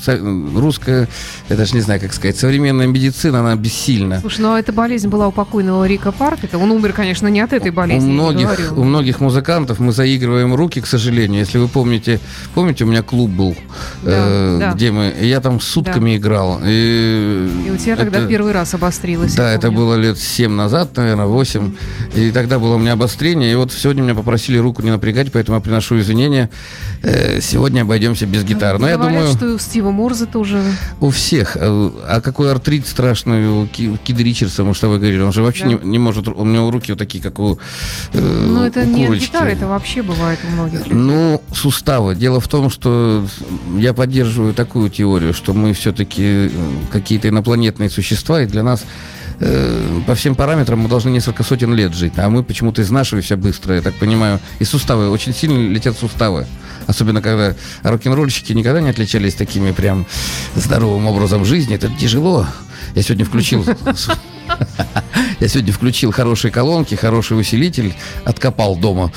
Русская, 0.56 1.08
я 1.50 1.56
даже 1.56 1.74
не 1.74 1.82
знаю, 1.82 2.00
как 2.00 2.14
сказать, 2.14 2.38
современная 2.38 2.86
медицина, 2.86 3.40
она 3.40 3.56
бессильна. 3.56 4.20
Слушай, 4.20 4.42
ну 4.42 4.54
а 4.54 4.60
эта 4.60 4.72
болезнь 4.72 5.08
была 5.08 5.28
у 5.28 5.32
покойного 5.32 5.88
Рика 5.88 6.12
Паркета. 6.12 6.60
Он 6.60 6.70
умер, 6.72 6.94
конечно, 6.94 7.28
не 7.28 7.40
от 7.40 7.54
этой 7.54 7.72
болезни. 7.72 8.08
У 8.08 8.14
многих, 8.14 8.74
у 8.76 8.84
многих 8.84 9.20
музыкантов 9.20 9.80
мы 9.80 9.94
заигрываем 9.94 10.54
руки, 10.54 10.80
к 10.80 10.86
сожалению. 10.86 11.40
Если 11.40 11.58
вы 11.58 11.68
помните 11.68 12.20
у 12.56 12.86
меня 12.86 13.02
клуб 13.02 13.30
был, 13.32 13.56
Да, 14.04 14.12
э, 14.12 14.58
да. 14.60 14.72
где 14.74 14.92
мы... 14.92 15.14
Я 15.22 15.40
там 15.42 15.60
сутками 15.60 16.18
играл. 16.18 16.60
И, 16.66 17.50
И 17.68 17.72
у 17.72 17.78
тебя 17.78 17.96
тогда 17.96 18.20
это- 18.20 18.28
первый 18.28 18.52
раз 18.52 18.74
обострилось. 18.74 19.36
Да, 19.36 19.50
я 19.52 19.56
это 19.56 19.72
было 19.72 19.96
лет 19.96 20.18
7 20.18 20.52
назад, 20.52 20.96
наверное, 20.98 21.26
8. 21.26 21.72
И 22.16 22.32
тогда 22.32 22.60
было 22.60 22.76
у 22.76 22.80
меня 22.80 22.94
обострение. 22.94 23.52
И 23.52 23.56
вот 23.56 23.72
сегодня 23.72 24.02
меня 24.04 24.16
попросили 24.16 24.58
руку 24.58 24.82
не 24.82 24.92
напрягать, 24.92 25.32
поэтому 25.32 25.58
я 25.58 25.62
приношу 25.62 26.00
извинения. 26.00 26.50
Э, 27.04 27.40
Сегодня 27.42 27.82
обойдемся 27.82 28.26
без 28.26 28.44
гитары. 28.44 28.78
Но 28.78 28.88
я 28.88 28.98
Говорят, 28.98 29.20
думаю, 29.20 29.36
что 29.36 29.48
и 29.48 29.54
у 29.54 29.58
Стива 29.60 29.92
Морза 29.92 30.26
тоже. 30.26 30.62
у 31.00 31.10
всех. 31.10 31.58
Э, 31.60 31.90
А 32.08 32.22
какой 32.22 32.52
артрит 32.52 32.86
страшный 32.88 33.48
у 33.48 33.68
Ки- 33.68 33.88
у 33.90 33.98
Кида 33.98 34.22
Ричардса, 34.24 34.64
мы 34.64 34.74
что 34.74 34.90
вы 34.90 34.98
говорили, 35.00 35.22
он 35.22 35.32
же 35.34 35.42
вообще 35.42 35.64
Да. 35.64 35.70
не, 35.72 35.80
не 35.84 36.00
может, 36.00 36.28
у 36.28 36.46
него 36.46 36.70
руки 36.72 36.92
вот 36.92 37.00
такие, 37.00 37.24
как 37.24 37.40
у 37.40 37.58
э, 38.14 38.20
Ну, 38.20 38.64
это 38.64 38.82
у 38.82 38.86
не 38.86 39.08
гитары, 39.18 39.52
это 39.52 39.68
вообще 39.68 40.02
бывает 40.02 40.40
у 40.48 40.52
многих. 40.52 40.80
людей. 40.88 40.94
Ну, 40.94 41.42
суставы. 41.54 42.16
Дело 42.16 42.41
в 42.42 42.48
том, 42.48 42.70
что 42.70 43.26
я 43.78 43.94
поддерживаю 43.94 44.54
такую 44.54 44.90
теорию, 44.90 45.34
что 45.34 45.54
мы 45.54 45.74
все-таки 45.74 46.52
какие-то 46.92 47.30
инопланетные 47.30 47.90
существа, 47.90 48.42
и 48.42 48.46
для 48.46 48.64
нас 48.64 48.84
э, 49.40 50.02
по 50.06 50.16
всем 50.16 50.36
параметрам 50.36 50.80
мы 50.80 50.90
должны 50.90 51.10
несколько 51.10 51.44
сотен 51.44 51.74
лет 51.74 51.94
жить, 51.94 52.14
а 52.18 52.30
мы 52.30 52.44
почему-то 52.44 52.82
изнашиваемся 52.82 53.38
быстро, 53.38 53.76
я 53.76 53.82
так 53.82 53.94
понимаю. 53.96 54.40
И 54.60 54.66
суставы, 54.66 55.10
очень 55.10 55.34
сильно 55.34 55.72
летят 55.72 55.98
суставы. 55.98 56.48
Особенно, 56.88 57.22
когда 57.22 57.56
рок-н-ролльщики 57.84 58.54
никогда 58.54 58.82
не 58.82 58.90
отличались 58.90 59.36
такими 59.36 59.72
прям 59.72 60.06
здоровым 60.56 61.06
образом 61.06 61.46
жизни. 61.46 61.76
Это 61.76 61.90
тяжело. 61.90 62.48
Я 62.96 63.04
сегодня 63.04 63.26
включил... 63.26 63.66
Я 65.42 65.48
сегодня 65.48 65.74
включил 65.74 66.12
хорошие 66.12 66.52
колонки, 66.52 66.94
хороший 66.94 67.40
усилитель, 67.40 67.96
откопал 68.26 68.76
дома. 68.76 69.12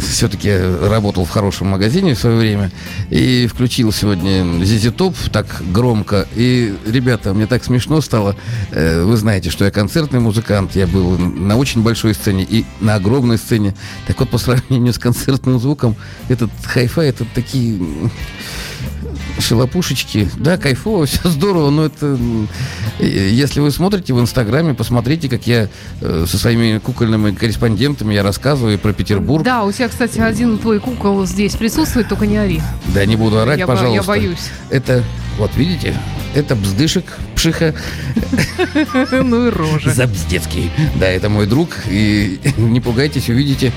все-таки 0.00 0.50
работал 0.50 1.24
в 1.24 1.30
хорошем 1.30 1.68
магазине 1.68 2.16
в 2.16 2.18
свое 2.18 2.36
время. 2.36 2.72
И 3.10 3.46
включил 3.46 3.92
сегодня 3.92 4.42
Top 4.42 5.14
так 5.30 5.62
громко. 5.70 6.26
И, 6.34 6.74
ребята, 6.84 7.32
мне 7.32 7.46
так 7.46 7.64
смешно 7.64 8.00
стало. 8.00 8.34
Э, 8.72 9.04
Вы 9.04 9.16
знаете, 9.16 9.50
что 9.50 9.64
я 9.64 9.70
концертный 9.70 10.18
музыкант. 10.18 10.74
Я 10.74 10.88
был 10.88 11.16
на 11.16 11.56
очень 11.56 11.80
большой 11.80 12.14
сцене 12.14 12.42
и 12.42 12.64
на 12.80 12.96
огромной 12.96 13.38
сцене. 13.38 13.76
Так 14.08 14.18
вот, 14.18 14.30
по 14.30 14.38
сравнению 14.38 14.92
с 14.92 14.98
концертным 14.98 15.60
звуком, 15.60 15.94
этот 16.28 16.50
хай-фай, 16.64 17.10
это 17.10 17.24
такие 17.36 17.78
м, 19.50 19.58
шелопушечки. 19.58 20.28
Да, 20.36 20.56
кайфово, 20.56 21.06
все 21.06 21.28
здорово, 21.28 21.70
но 21.70 21.84
это... 21.86 22.18
э, 22.98 23.28
Если 23.30 23.60
вы 23.60 23.70
смотрите 23.70 24.12
в 24.14 24.20
Инстаграме, 24.20 24.74
посмотрите, 24.74 25.28
как 25.28 25.46
я 25.46 25.68
э, 26.00 26.24
со 26.28 26.38
своими 26.38 26.78
кукольными 26.78 27.32
корреспондентами 27.32 28.14
я 28.14 28.22
рассказываю 28.22 28.78
про 28.78 28.92
Петербург. 28.92 29.44
Да, 29.44 29.64
у 29.64 29.72
тебя, 29.72 29.88
кстати, 29.88 30.18
один 30.18 30.58
твой 30.58 30.80
кукол 30.80 31.26
здесь 31.26 31.54
присутствует, 31.56 32.08
только 32.08 32.26
не 32.26 32.36
ори. 32.36 32.60
Да, 32.94 33.04
не 33.04 33.16
буду 33.16 33.38
орать, 33.38 33.58
Я 33.58 33.66
бо- 33.66 33.72
я 33.72 33.78
пожалуйста. 33.78 34.06
боюсь. 34.08 34.50
Это, 34.70 35.02
вот 35.38 35.50
видите, 35.56 35.94
это 36.34 36.54
бздышек, 36.56 37.04
пшиха, 37.34 37.74
Ну 39.12 39.46
и 39.48 39.50
рожа. 39.50 39.90
Забздецкий. 39.92 40.70
Да, 40.96 41.06
это 41.06 41.28
мой 41.28 41.46
друг, 41.46 41.70
и 41.88 42.38
не 42.56 42.80
пугайтесь, 42.80 43.28
увидите. 43.28 43.72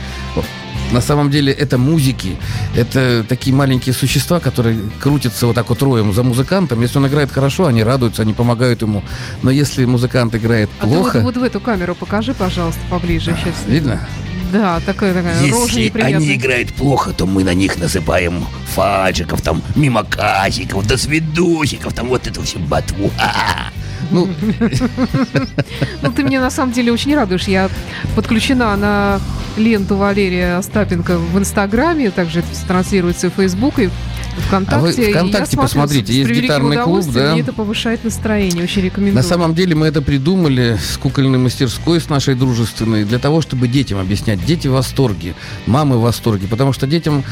На 0.91 1.01
самом 1.01 1.29
деле 1.29 1.53
это 1.53 1.77
музыки, 1.77 2.37
это 2.75 3.23
такие 3.27 3.55
маленькие 3.55 3.93
существа, 3.93 4.39
которые 4.39 4.79
крутятся 4.99 5.47
вот 5.47 5.55
так 5.55 5.69
вот 5.69 5.81
роем 5.81 6.13
за 6.13 6.23
музыкантом. 6.23 6.81
Если 6.81 6.97
он 6.97 7.07
играет 7.07 7.31
хорошо, 7.31 7.67
они 7.67 7.83
радуются, 7.83 8.23
они 8.23 8.33
помогают 8.33 8.81
ему. 8.81 9.03
Но 9.43 9.51
если 9.51 9.85
музыкант 9.85 10.35
играет 10.35 10.69
А 10.79 10.83
ты 10.83 10.89
вот, 10.89 11.01
плохо, 11.01 11.19
вот 11.21 11.37
в 11.37 11.43
эту 11.43 11.59
камеру 11.59 11.95
покажи, 11.95 12.33
пожалуйста, 12.33 12.81
поближе 12.89 13.35
сейчас. 13.39 13.55
видно? 13.67 14.07
Да, 14.51 14.79
такая 14.83 15.13
такая 15.13 15.39
Если 15.43 15.91
они 16.01 16.33
играют 16.33 16.73
плохо, 16.73 17.11
то 17.11 17.27
мы 17.27 17.43
на 17.43 17.53
них 17.53 17.77
насыпаем 17.77 18.45
фаджиков, 18.73 19.41
там, 19.41 19.61
мимоказиков, 19.75 20.87
до 20.87 20.97
свидосиков, 20.97 21.93
там 21.93 22.07
вот 22.07 22.25
эту 22.25 22.41
всю 22.41 22.57
ботву. 22.59 23.11
Ха-ха. 23.15 23.71
Ну, 24.11 24.27
Ну, 26.01 26.11
ты 26.11 26.23
мне 26.23 26.39
на 26.39 26.49
самом 26.49 26.71
деле 26.71 26.91
очень 26.91 27.15
радуешь. 27.15 27.47
Я 27.47 27.69
подключена 28.15 28.75
на 28.75 29.19
ленту 29.57 29.95
Валерия 29.95 30.57
Остапенко 30.57 31.17
в 31.17 31.37
Инстаграме, 31.37 32.11
также 32.11 32.39
это 32.39 32.47
транслируется 32.67 33.29
в 33.29 33.33
Фейсбук, 33.33 33.79
и 33.79 33.89
ВКонтакте. 34.39 34.75
А 34.75 34.79
вы 34.79 34.91
я 34.91 35.09
ВКонтакте 35.11 35.55
смотрю 35.55 35.61
посмотрите, 35.61 36.13
есть 36.13 36.31
гитарный 36.31 36.77
клуб, 36.77 37.05
да. 37.13 37.31
Мне 37.33 37.41
это 37.41 37.53
повышает 37.53 38.03
настроение, 38.03 38.63
очень 38.63 38.81
рекомендую. 38.81 39.15
На 39.15 39.23
самом 39.23 39.55
деле 39.55 39.75
мы 39.75 39.87
это 39.87 40.01
придумали 40.01 40.77
с 40.81 40.97
кукольной 40.97 41.39
мастерской, 41.39 41.99
с 41.99 42.09
нашей 42.09 42.35
дружественной, 42.35 43.05
для 43.05 43.19
того, 43.19 43.41
чтобы 43.41 43.67
детям 43.67 43.99
объяснять. 43.99 44.43
Дети 44.45 44.67
в 44.67 44.71
восторге, 44.71 45.35
мамы 45.65 45.97
в 45.97 46.01
восторге, 46.01 46.47
потому 46.47 46.73
что 46.73 46.87
детям, 46.87 47.23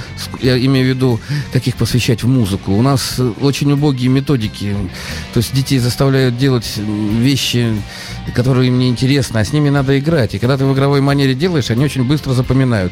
я 0.41 0.57
имею 0.57 0.85
в 0.85 0.89
виду, 0.89 1.19
как 1.53 1.67
их 1.67 1.75
посвящать 1.75 2.23
в 2.23 2.27
музыку. 2.27 2.73
У 2.73 2.81
нас 2.81 3.15
э, 3.17 3.31
очень 3.41 3.71
убогие 3.71 4.09
методики. 4.09 4.75
То 5.33 5.39
есть 5.39 5.53
детей 5.53 5.79
заставляют 5.79 6.37
делать 6.37 6.77
вещи, 6.77 7.73
которые 8.33 8.67
им 8.67 8.79
не 8.79 8.89
интересны, 8.89 9.37
а 9.39 9.45
с 9.45 9.53
ними 9.53 9.69
надо 9.69 9.97
играть. 9.99 10.35
И 10.35 10.39
когда 10.39 10.57
ты 10.57 10.65
в 10.65 10.73
игровой 10.73 11.01
манере 11.01 11.33
делаешь, 11.33 11.69
они 11.71 11.85
очень 11.85 12.03
быстро 12.03 12.33
запоминают. 12.33 12.91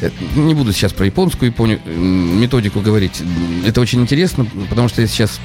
Э, 0.00 0.10
Не 0.36 0.54
буду 0.54 0.72
сейчас 0.72 0.92
про 0.92 1.06
японскую 1.06 1.50
Японию, 1.50 1.80
методику 1.86 2.80
говорить. 2.80 3.22
Это 3.64 3.80
очень 3.80 4.00
интересно, 4.00 4.46
потому 4.68 4.88
что 4.88 5.00
я 5.02 5.06
сейчас 5.06 5.40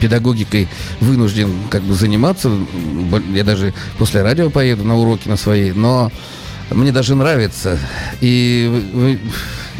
педагогикой 0.00 0.68
вынужден 1.00 1.50
как 1.70 1.82
бы 1.82 1.94
заниматься. 1.94 2.50
Я 3.34 3.44
даже 3.44 3.74
после 3.98 4.22
радио 4.22 4.50
поеду 4.50 4.84
на 4.84 4.96
уроки 4.96 5.28
на 5.28 5.36
свои, 5.36 5.72
но 5.72 6.10
мне 6.70 6.92
даже 6.92 7.14
нравится. 7.14 7.78
И 8.20 9.18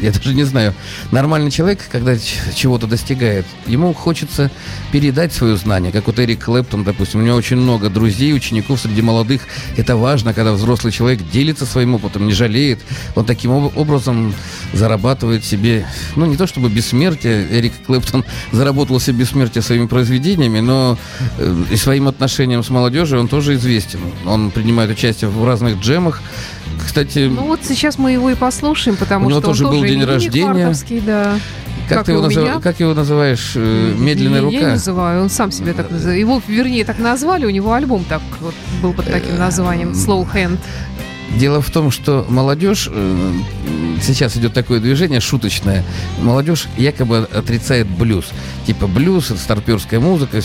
я 0.01 0.11
даже 0.13 0.35
не 0.35 0.45
знаю, 0.45 0.75
нормальный 1.11 1.51
человек, 1.51 1.81
когда 1.91 2.17
чего-то 2.55 2.87
достигает, 2.87 3.47
ему 3.67 3.93
хочется 3.93 4.51
передать 4.91 5.33
свое 5.33 5.57
знание, 5.57 5.93
как 5.93 6.07
вот 6.07 6.19
Эрик 6.19 6.45
Клэптон, 6.45 6.85
допустим, 6.85 7.21
у 7.21 7.23
него 7.23 7.37
очень 7.37 7.57
много 7.57 7.89
друзей, 7.91 8.35
учеников 8.35 8.81
среди 8.81 9.03
молодых. 9.03 9.43
Это 9.77 9.97
важно, 9.97 10.35
когда 10.35 10.53
взрослый 10.53 10.93
человек 10.93 11.21
делится 11.31 11.67
своим 11.67 11.95
опытом, 11.95 12.27
не 12.27 12.33
жалеет. 12.33 12.81
Он 13.15 13.25
таким 13.25 13.53
об- 13.53 13.77
образом 13.77 14.35
зарабатывает 14.73 15.45
себе, 15.45 15.87
ну 16.17 16.27
не 16.27 16.37
то 16.37 16.47
чтобы 16.47 16.69
бессмертие, 16.69 17.47
Эрик 17.51 17.73
Клэптон 17.87 18.25
заработал 18.53 18.99
себе 19.01 19.19
бессмертие 19.19 19.63
своими 19.63 19.87
произведениями, 19.87 20.61
но 20.61 20.99
э, 21.39 21.65
и 21.71 21.77
своим 21.77 22.09
отношением 22.09 22.63
с 22.63 22.71
молодежью 22.71 23.21
он 23.21 23.29
тоже 23.29 23.55
известен. 23.55 24.01
Он 24.27 24.51
принимает 24.51 24.91
участие 24.91 25.31
в 25.31 25.45
разных 25.47 25.79
джемах. 25.81 26.23
Кстати, 26.85 27.31
Ну 27.33 27.47
вот 27.47 27.61
сейчас 27.65 27.99
мы 27.99 28.13
его 28.13 28.31
и 28.31 28.35
послушаем, 28.35 28.97
потому 28.97 29.27
У 29.27 29.31
него 29.31 29.41
что 29.41 29.49
он 29.51 29.55
тоже 29.55 29.65
был 29.69 29.83
день 29.85 30.05
рождения. 30.05 30.73
да. 31.07 31.39
как, 31.89 31.99
как 31.99 32.07
ты 32.07 32.13
его 32.13 32.27
меня. 32.29 32.61
как 32.61 32.81
его 32.81 32.95
называешь? 32.95 33.53
э, 33.55 33.95
Медленная 33.99 34.41
Я- 34.41 34.45
Я 34.47 34.51
не 34.51 34.57
рука? 34.59 34.71
называю, 34.73 35.23
он 35.23 35.31
сам 35.31 35.51
себя 35.53 35.73
так 35.75 35.91
называет. 35.91 36.19
Его, 36.21 36.41
вернее, 36.47 36.85
так 36.85 36.99
назвали, 36.99 37.45
у 37.47 37.51
него 37.51 37.73
альбом 37.73 38.05
так 38.09 38.23
вот 38.41 38.55
был 38.83 38.93
под 38.93 39.09
Э, 39.09 39.13
таким 39.13 39.39
названием 39.39 39.93
Slow 39.93 40.27
Hand. 40.33 40.59
Дело 41.39 41.63
в 41.63 41.71
том, 41.71 41.91
что 41.91 42.27
молодежь, 42.29 42.89
э, 42.93 43.33
сейчас 44.03 44.37
идет 44.37 44.53
такое 44.53 44.81
движение 44.81 45.19
шуточное, 45.21 45.83
молодежь 46.21 46.67
якобы 46.77 47.27
отрицает 47.33 47.87
блюз. 47.89 48.27
Типа 48.67 48.87
блюз, 48.87 49.31
это 49.31 49.41
старперская 49.41 49.99
музыка. 49.99 50.41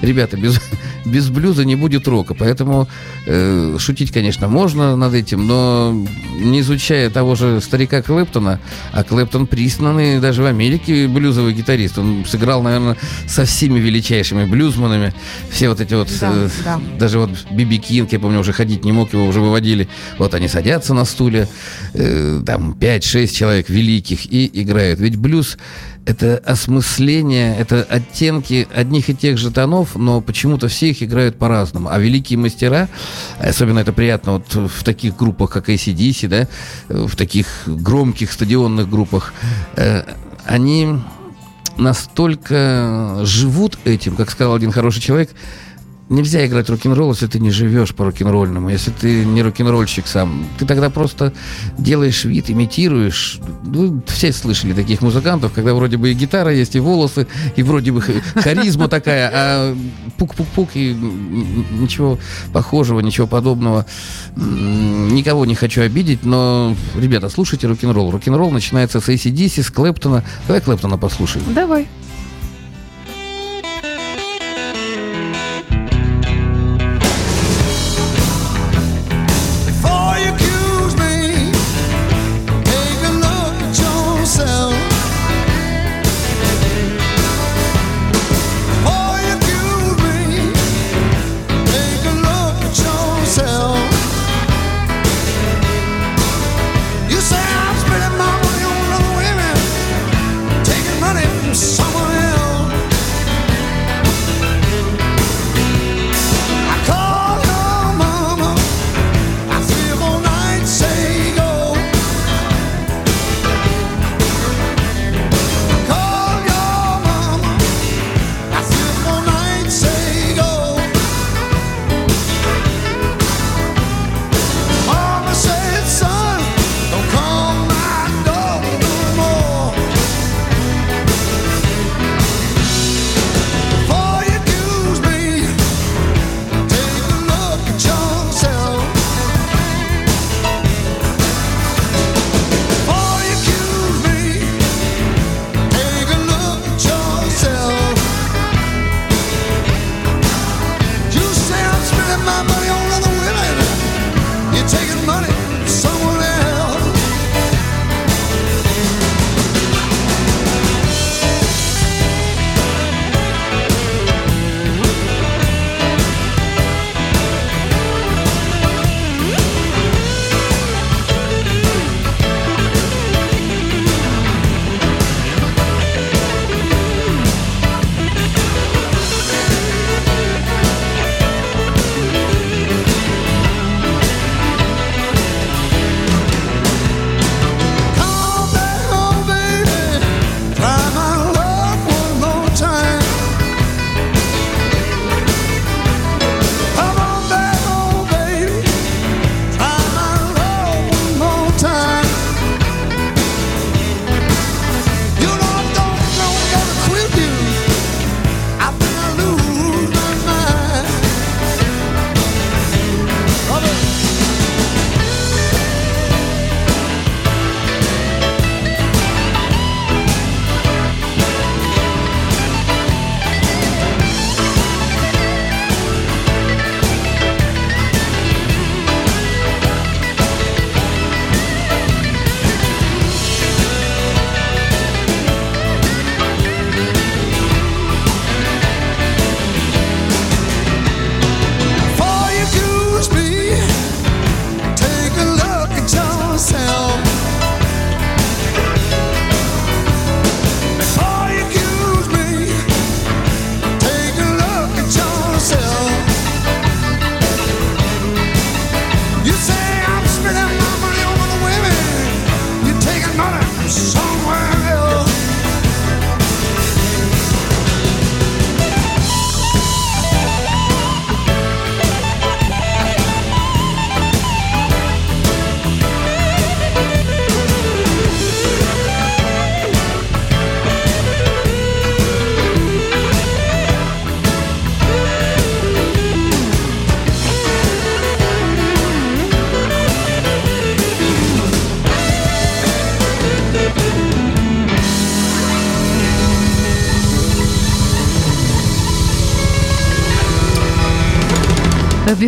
Ребята, 0.00 0.36
без, 0.36 0.60
без 1.04 1.28
блюза 1.30 1.64
не 1.64 1.76
будет 1.76 2.06
рока. 2.08 2.34
Поэтому 2.34 2.88
э, 3.26 3.76
шутить, 3.78 4.12
конечно, 4.12 4.48
можно 4.48 4.96
над 4.96 5.14
этим, 5.14 5.46
но 5.46 6.06
не 6.38 6.60
изучая 6.60 7.10
того 7.10 7.34
же 7.34 7.60
старика 7.60 8.02
Клэптона, 8.02 8.60
а 8.92 9.04
Клэптон 9.04 9.46
признанный 9.46 10.20
даже 10.20 10.42
в 10.42 10.46
Америке 10.46 11.08
блюзовый 11.08 11.52
гитарист. 11.54 11.98
Он 11.98 12.24
сыграл, 12.26 12.62
наверное, 12.62 12.96
со 13.26 13.44
всеми 13.44 13.78
величайшими 13.78 14.44
блюзманами. 14.44 15.12
Все 15.50 15.68
вот 15.68 15.80
эти 15.80 15.94
вот 15.94 16.08
Да, 16.20 16.32
э, 16.34 16.48
да. 16.64 16.80
даже 16.98 17.18
вот 17.18 17.30
Биби 17.50 17.78
Кинг, 17.78 18.12
я 18.12 18.18
помню, 18.20 18.40
уже 18.40 18.52
ходить 18.52 18.84
не 18.84 18.92
мог, 18.92 19.12
его 19.12 19.26
уже 19.26 19.40
выводили. 19.40 19.88
Вот 20.18 20.34
они 20.34 20.48
садятся 20.48 20.94
на 20.94 21.04
стуле, 21.04 21.48
э, 21.94 22.42
там 22.44 22.72
5-6 22.72 23.28
человек 23.28 23.68
великих 23.68 24.26
и 24.32 24.50
играют. 24.62 25.00
Ведь 25.00 25.16
блюз 25.16 25.56
это 26.08 26.38
осмысление, 26.38 27.54
это 27.58 27.82
оттенки 27.82 28.66
одних 28.74 29.10
и 29.10 29.14
тех 29.14 29.36
же 29.36 29.50
тонов, 29.50 29.94
но 29.94 30.22
почему-то 30.22 30.68
все 30.68 30.88
их 30.88 31.02
играют 31.02 31.36
по-разному. 31.36 31.90
А 31.90 31.98
великие 31.98 32.38
мастера, 32.38 32.88
особенно 33.38 33.80
это 33.80 33.92
приятно 33.92 34.32
вот 34.32 34.54
в 34.54 34.84
таких 34.84 35.16
группах, 35.16 35.50
как 35.50 35.68
ACDC, 35.68 36.28
да, 36.28 36.48
в 36.88 37.14
таких 37.14 37.46
громких 37.66 38.32
стадионных 38.32 38.88
группах, 38.88 39.34
э, 39.76 40.04
они 40.46 40.98
настолько 41.76 43.20
живут 43.24 43.78
этим, 43.84 44.16
как 44.16 44.30
сказал 44.30 44.54
один 44.54 44.72
хороший 44.72 45.02
человек, 45.02 45.28
нельзя 46.08 46.46
играть 46.46 46.70
рок-н-ролл, 46.70 47.12
если 47.12 47.26
ты 47.26 47.38
не 47.38 47.50
живешь 47.50 47.94
по 47.94 48.04
рок-н-ролльному, 48.06 48.68
если 48.68 48.90
ты 48.90 49.24
не 49.24 49.42
рок-н-ролльщик 49.42 50.06
сам. 50.06 50.46
Ты 50.58 50.66
тогда 50.66 50.90
просто 50.90 51.32
делаешь 51.76 52.24
вид, 52.24 52.50
имитируешь. 52.50 53.40
Ну, 53.64 54.02
все 54.06 54.32
слышали 54.32 54.72
таких 54.72 55.02
музыкантов, 55.02 55.52
когда 55.52 55.74
вроде 55.74 55.96
бы 55.96 56.10
и 56.10 56.14
гитара 56.14 56.52
есть, 56.52 56.76
и 56.76 56.80
волосы, 56.80 57.26
и 57.56 57.62
вроде 57.62 57.92
бы 57.92 58.00
харизма 58.34 58.88
такая, 58.88 59.30
а 59.32 59.76
пук-пук-пук, 60.16 60.70
и 60.74 60.94
ничего 60.94 62.18
похожего, 62.52 63.00
ничего 63.00 63.26
подобного. 63.26 63.86
Никого 64.36 65.44
не 65.46 65.54
хочу 65.54 65.82
обидеть, 65.82 66.24
но, 66.24 66.74
ребята, 66.96 67.28
слушайте 67.28 67.66
рок-н-ролл. 67.66 68.10
Рок-н-ролл 68.10 68.50
начинается 68.50 69.00
с 69.00 69.08
ACDC, 69.08 69.62
с 69.62 69.70
Клэптона. 69.70 70.24
Давай 70.46 70.62
Клэптона 70.62 70.96
послушаем. 70.96 71.44
Давай. 71.54 71.86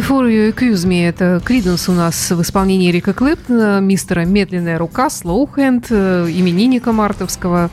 Before 0.01 0.31
You 0.31 0.55
Accuse 0.55 0.89
Me 0.89 1.07
это 1.07 1.43
Криденс 1.45 1.87
у 1.91 1.93
нас 1.93 2.31
в 2.31 2.41
исполнении 2.41 2.91
Рика 2.91 3.13
Клэптона, 3.13 3.81
мистера 3.81 4.25
«Медленная 4.25 4.79
рука», 4.79 5.09
Slow 5.09 5.47
Hand, 5.55 5.89
э, 5.91 6.27
именинника 6.31 6.93
мартовского, 6.93 7.71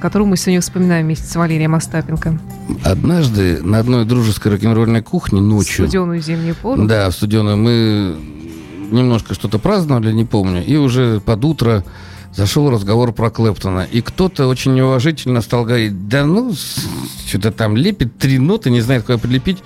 которого 0.00 0.28
мы 0.28 0.38
сегодня 0.38 0.62
вспоминаем 0.62 1.04
вместе 1.04 1.26
с 1.26 1.36
Валерием 1.36 1.74
Остапенко. 1.74 2.40
Однажды 2.82 3.62
на 3.62 3.78
одной 3.78 4.06
дружеской 4.06 4.52
рок-н-ролльной 4.52 5.02
кухне 5.02 5.42
ночью... 5.42 5.84
Студеную 5.86 6.22
зимнюю 6.22 6.54
пору. 6.54 6.86
Да, 6.86 7.10
в 7.10 7.12
студеную. 7.12 7.58
Мы 7.58 8.16
немножко 8.90 9.34
что-то 9.34 9.58
праздновали, 9.58 10.12
не 10.12 10.24
помню. 10.24 10.64
И 10.64 10.76
уже 10.76 11.20
под 11.20 11.44
утро 11.44 11.84
зашел 12.34 12.70
разговор 12.70 13.12
про 13.12 13.30
Клэптона. 13.30 13.86
И 13.90 14.00
кто-то 14.00 14.46
очень 14.46 14.74
неуважительно 14.74 15.40
стал 15.40 15.64
говорить, 15.64 16.08
да 16.08 16.24
ну, 16.24 16.54
что-то 17.26 17.50
там 17.52 17.76
лепит 17.76 18.18
три 18.18 18.38
ноты, 18.38 18.70
не 18.70 18.80
знает, 18.80 19.04
куда 19.04 19.18
прилепить. 19.18 19.58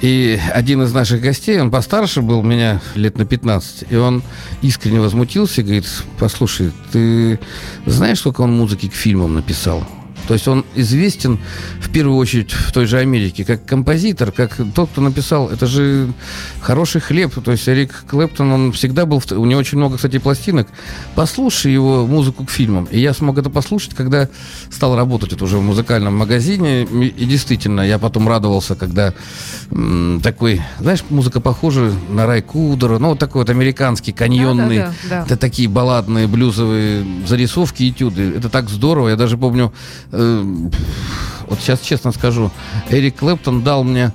И 0.00 0.40
один 0.54 0.82
из 0.82 0.92
наших 0.94 1.20
гостей, 1.20 1.60
он 1.60 1.70
постарше 1.70 2.22
был 2.22 2.42
меня 2.42 2.80
лет 2.94 3.18
на 3.18 3.26
15, 3.26 3.84
и 3.90 3.96
он 3.96 4.22
искренне 4.62 5.00
возмутился 5.00 5.60
и 5.60 5.64
говорит, 5.64 5.86
послушай, 6.18 6.72
ты 6.90 7.38
знаешь, 7.84 8.20
сколько 8.20 8.40
он 8.40 8.52
музыки 8.52 8.88
к 8.88 8.94
фильмам 8.94 9.34
написал? 9.34 9.86
То 10.28 10.34
есть 10.34 10.46
он 10.48 10.64
известен 10.76 11.38
в 11.80 11.90
первую 11.90 12.16
очередь 12.16 12.52
в 12.52 12.72
той 12.72 12.86
же 12.86 12.98
Америке 12.98 13.44
как 13.44 13.64
композитор, 13.66 14.30
как 14.32 14.56
тот, 14.74 14.90
кто 14.90 15.00
написал. 15.00 15.48
Это 15.48 15.66
же 15.66 16.12
хороший 16.60 17.00
хлеб. 17.00 17.32
То 17.42 17.52
есть 17.52 17.68
Эрик 17.68 18.04
Клэптон, 18.08 18.52
он 18.52 18.72
всегда 18.72 19.06
был... 19.06 19.18
в- 19.20 19.32
У 19.32 19.44
него 19.44 19.58
очень 19.60 19.78
много, 19.78 19.96
кстати, 19.96 20.18
пластинок. 20.18 20.68
Послушай 21.14 21.72
его 21.72 22.06
музыку 22.06 22.44
к 22.44 22.50
фильмам. 22.50 22.86
И 22.90 23.00
я 23.00 23.12
смог 23.14 23.38
это 23.38 23.50
послушать, 23.50 23.94
когда 23.94 24.28
стал 24.70 24.96
работать 24.96 25.32
вот 25.32 25.42
уже 25.42 25.58
в 25.58 25.62
музыкальном 25.62 26.16
магазине. 26.16 26.82
И 26.84 27.24
действительно, 27.24 27.80
я 27.80 27.98
потом 27.98 28.28
радовался, 28.28 28.74
когда 28.74 29.12
м, 29.70 30.20
такой, 30.22 30.60
знаешь, 30.80 31.02
музыка 31.10 31.40
похожа 31.40 31.92
на 32.10 32.26
Рай 32.26 32.42
Кудера, 32.42 32.98
ну, 32.98 33.10
вот 33.10 33.18
такой 33.18 33.42
вот 33.42 33.50
американский, 33.50 34.12
каньонный, 34.12 34.78
Да-да-да, 34.78 34.94
да. 35.08 35.22
это 35.24 35.36
такие 35.36 35.68
балладные 35.68 36.26
блюзовые 36.26 37.04
зарисовки, 37.26 37.88
этюды. 37.90 38.32
Это 38.36 38.48
так 38.48 38.68
здорово. 38.68 39.08
Я 39.08 39.16
даже 39.16 39.36
помню, 39.38 39.72
э, 40.12 40.44
вот 41.48 41.58
сейчас 41.60 41.80
честно 41.80 42.12
скажу, 42.12 42.50
Эрик 42.90 43.16
Клэптон 43.16 43.62
дал 43.62 43.84
мне 43.84 44.12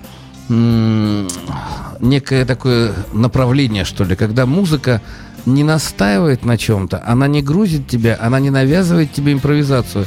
некое 1.99 2.45
такое 2.45 2.93
направление, 3.13 3.83
что 3.83 4.03
ли, 4.03 4.15
когда 4.15 4.45
музыка 4.45 5.01
не 5.45 5.63
настаивает 5.63 6.45
на 6.45 6.57
чем-то, 6.57 7.03
она 7.05 7.27
не 7.27 7.41
грузит 7.41 7.87
тебя, 7.87 8.17
она 8.21 8.39
не 8.39 8.49
навязывает 8.49 9.11
тебе 9.11 9.33
импровизацию, 9.33 10.05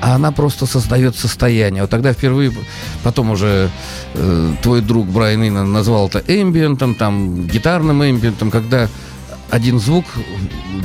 а 0.00 0.14
она 0.14 0.32
просто 0.32 0.66
создает 0.66 1.16
состояние. 1.16 1.82
Вот 1.82 1.90
тогда 1.90 2.12
впервые, 2.12 2.52
потом 3.02 3.30
уже 3.30 3.70
э, 4.14 4.52
твой 4.62 4.80
друг 4.80 5.06
Брайан 5.06 5.42
Инна 5.44 5.64
назвал 5.64 6.08
это 6.08 6.22
эмбиентом, 6.26 6.94
там, 6.94 7.46
гитарным 7.46 8.02
эмбиентом, 8.02 8.50
когда 8.50 8.88
один 9.50 9.78
звук, 9.80 10.04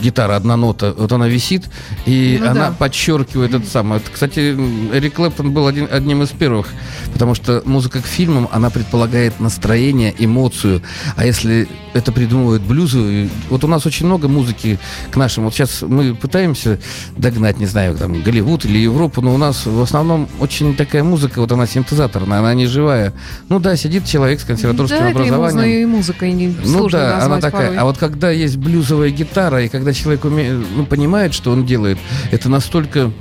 гитара, 0.01 0.35
одна 0.35 0.55
нота, 0.57 0.93
вот 0.97 1.11
она 1.11 1.27
висит, 1.27 1.63
и 2.05 2.37
Ну 2.41 2.49
она 2.49 2.69
да. 2.69 2.75
подчеркивает 2.77 3.53
это 3.53 3.67
самое. 3.67 4.01
Это, 4.01 4.11
Кстати, 4.11 4.55
Эрик 4.93 5.13
Клэптон 5.15 5.51
был 5.51 5.67
один, 5.67 5.87
одним 5.91 6.23
из 6.23 6.29
первых, 6.29 6.67
потому 7.13 7.35
что 7.35 7.61
музыка 7.65 8.01
к 8.01 8.05
фильмам, 8.05 8.47
она 8.51 8.69
предполагает 8.69 9.39
настроение, 9.39 10.13
эмоцию. 10.17 10.81
А 11.15 11.25
если 11.25 11.67
это 11.93 12.11
придумывают 12.11 12.63
блюзы, 12.63 13.29
вот 13.49 13.63
у 13.63 13.67
нас 13.67 13.85
очень 13.85 14.05
много 14.05 14.27
музыки 14.27 14.79
к 15.11 15.15
нашим. 15.15 15.45
Вот 15.45 15.53
сейчас 15.53 15.81
мы 15.81 16.13
пытаемся 16.15 16.79
догнать, 17.17 17.57
не 17.59 17.65
знаю, 17.65 17.95
там, 17.95 18.21
Голливуд 18.21 18.65
или 18.65 18.77
Европу, 18.79 19.21
но 19.21 19.33
у 19.33 19.37
нас 19.37 19.65
в 19.65 19.81
основном 19.81 20.27
очень 20.39 20.75
такая 20.75 21.03
музыка, 21.03 21.39
вот 21.39 21.51
она 21.51 21.65
синтезаторная, 21.67 22.39
она 22.39 22.53
не 22.53 22.65
живая. 22.67 23.13
Ну 23.49 23.59
да, 23.59 23.75
сидит 23.75 24.05
человек 24.05 24.39
с 24.39 24.43
консерваторским 24.43 24.99
да, 24.99 25.09
образованием. 25.09 25.89
музыка, 25.89 26.25
и 26.25 26.25
музыка, 26.25 26.25
и 26.25 26.31
не, 26.33 26.55
Ну 26.65 26.89
да, 26.89 27.23
она 27.23 27.39
такая. 27.39 27.67
порой. 27.67 27.77
А 27.77 27.85
вот 27.85 27.97
когда 27.97 28.29
есть 28.31 28.54
блюзовая 28.57 29.09
гитара, 29.09 29.63
и 29.63 29.67
когда 29.69 29.93
человек 29.93 30.23
уме- 30.25 30.65
ну, 30.75 30.85
понимает, 30.85 31.33
что 31.33 31.51
он 31.51 31.65
делает, 31.65 31.97
это 32.31 32.49
настолько 32.49 33.11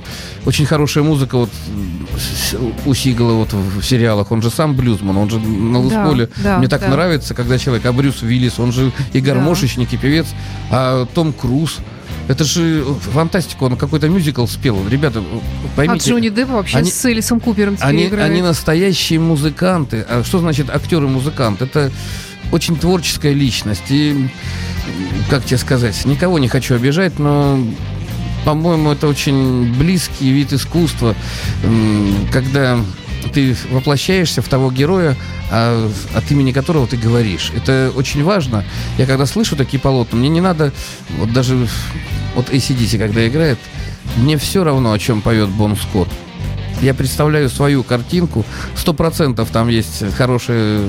очень 0.45 0.65
хорошая 0.65 1.03
музыка. 1.03 1.37
Вот 1.37 1.49
у 2.85 2.93
Сигала 2.93 3.33
вот 3.33 3.53
в 3.53 3.81
сериалах, 3.83 4.31
он 4.31 4.41
же 4.41 4.49
сам 4.49 4.75
блюзман, 4.75 5.17
он 5.17 5.29
же 5.29 5.39
на 5.39 5.79
Да, 5.89 6.03
Лысполе. 6.05 6.29
да, 6.43 6.57
Мне 6.59 6.67
так 6.67 6.81
да. 6.81 6.89
нравится, 6.89 7.33
когда 7.33 7.57
человек, 7.57 7.85
а 7.85 7.93
Брюс 7.93 8.21
Уиллис, 8.21 8.59
он 8.59 8.71
же 8.71 8.91
и 9.13 9.19
гармошечник, 9.19 9.91
и 9.93 9.97
певец, 9.97 10.27
а 10.71 11.05
Том 11.13 11.33
Круз. 11.33 11.77
Это 12.27 12.43
же 12.43 12.83
фантастика, 13.13 13.63
он 13.65 13.75
какой-то 13.77 14.09
мюзикл 14.09 14.47
спел. 14.47 14.79
Ребята, 14.89 15.19
А 15.19 15.41
поймите. 15.75 16.09
Джонни 16.09 16.29
Депп 16.29 16.49
вообще 16.49 16.77
они- 16.79 16.89
с 16.89 17.05
Элисом 17.05 17.39
Купером 17.39 17.75
теперь 17.75 17.87
Они, 17.89 18.07
играет. 18.07 18.31
они 18.31 18.41
настоящие 18.41 19.19
музыканты. 19.19 20.03
А 20.09 20.23
что 20.23 20.39
значит 20.39 20.69
актер 20.71 21.03
и 21.03 21.07
музыкант? 21.07 21.61
Это 21.61 21.91
очень 22.51 22.75
творческая 22.75 23.33
личность. 23.33 23.89
И, 23.89 24.29
как 25.29 25.45
тебе 25.45 25.57
сказать, 25.57 26.05
никого 26.05 26.39
не 26.39 26.47
хочу 26.47 26.75
обижать, 26.75 27.19
но, 27.19 27.59
по-моему, 28.43 28.91
это 28.91 29.07
очень 29.07 29.73
близкий 29.77 30.31
вид 30.31 30.53
искусства, 30.53 31.15
когда 32.31 32.79
ты 33.33 33.55
воплощаешься 33.71 34.41
в 34.41 34.47
того 34.47 34.71
героя, 34.71 35.15
а, 35.51 35.91
от 36.13 36.31
имени 36.31 36.51
которого 36.51 36.87
ты 36.87 36.97
говоришь. 36.97 37.51
Это 37.55 37.91
очень 37.95 38.23
важно. 38.23 38.63
Я 38.97 39.05
когда 39.05 39.25
слышу 39.25 39.55
такие 39.55 39.79
полотна, 39.79 40.17
мне 40.17 40.29
не 40.29 40.41
надо, 40.41 40.71
вот 41.17 41.33
даже 41.33 41.67
вот 42.35 42.49
ACDC, 42.49 42.97
когда 42.97 43.27
играет, 43.27 43.59
мне 44.17 44.37
все 44.37 44.63
равно, 44.63 44.91
о 44.91 44.99
чем 44.99 45.21
поет 45.21 45.49
Бон 45.49 45.75
Скотт. 45.75 46.09
Я 46.81 46.93
представляю 46.93 47.49
свою 47.49 47.83
картинку. 47.83 48.45
Сто 48.75 48.93
процентов 48.93 49.49
там 49.51 49.69
есть 49.69 50.03
хорошая 50.15 50.81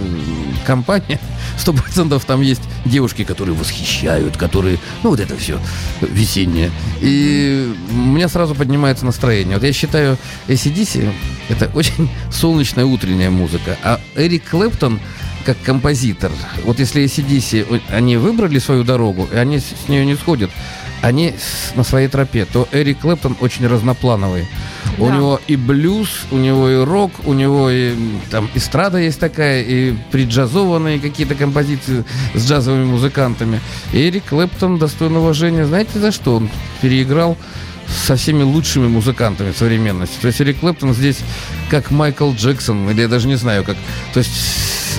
компания. 0.66 1.20
Сто 1.59 1.72
процентов 1.72 2.25
там 2.25 2.42
есть 2.42 2.62
девушки, 2.85 3.25
которые 3.25 3.55
восхищают, 3.55 4.37
которые... 4.37 4.79
Ну, 5.03 5.11
вот 5.11 5.20
это 5.20 5.37
все 5.37 5.61
весеннее. 6.01 6.70
И 7.01 7.72
у 7.90 7.94
меня 7.94 8.29
сразу 8.29 8.55
поднимается 8.55 9.07
настроение. 9.07 9.57
Вот 9.57 9.64
я 9.64 9.72
считаю, 9.72 10.18
ACDC— 10.49 11.12
это 11.49 11.70
очень 11.75 12.11
солнечная 12.33 12.85
утренняя 12.85 13.31
музыка. 13.31 13.77
А 13.83 14.01
Эрик 14.16 14.51
Клэптон 14.51 15.01
как 15.44 15.57
композитор, 15.62 16.33
вот 16.64 16.81
если 16.81 17.05
ACDC, 17.05 17.81
они 17.90 18.16
выбрали 18.16 18.59
свою 18.59 18.83
дорогу, 18.83 19.29
и 19.33 19.37
они 19.37 19.61
с 19.61 19.88
нее 19.88 20.05
не 20.05 20.16
сходят, 20.16 20.51
они 21.07 21.35
на 21.77 21.85
своей 21.85 22.09
тропе, 22.09 22.45
то 22.53 22.66
Эрик 22.73 22.99
Клэптон 23.01 23.37
очень 23.40 23.66
разноплановый. 23.69 24.45
У 24.99 25.07
Да. 25.07 25.14
него 25.16 25.40
и 25.47 25.57
блюз, 25.57 26.09
у 26.33 26.37
него 26.37 26.69
и 26.69 26.85
рок, 26.85 27.12
у 27.25 27.33
него 27.33 27.71
и 27.71 27.95
там 28.31 28.49
эстрада 28.55 28.99
есть 28.99 29.21
такая, 29.21 29.62
и 29.62 29.95
преджазованные 30.11 30.99
какие-то 30.99 31.35
композиции 31.37 32.05
с 32.35 32.49
джазовыми 32.49 32.85
музыкантами. 32.87 33.61
И 33.92 34.09
Эрик 34.09 34.25
Клэптон 34.31 34.79
достоин 34.79 35.16
уважения. 35.16 35.64
Знаете 35.64 36.01
за 36.01 36.11
что? 36.11 36.37
Он 36.37 36.51
переиграл 36.81 37.37
со 37.88 38.16
всеми 38.16 38.42
лучшими 38.42 38.87
музыкантами 38.88 39.53
современности. 39.53 40.18
То 40.20 40.29
есть 40.29 40.40
Эрик 40.40 40.61
Клэптон 40.61 40.94
здесь 40.94 41.18
как 41.70 41.90
Майкл 41.90 42.33
Джексон, 42.33 42.88
или 42.90 43.03
я 43.03 43.09
даже 43.09 43.29
не 43.29 43.37
знаю 43.37 43.64
как. 43.64 43.77
То 44.12 44.18
есть 44.20 44.31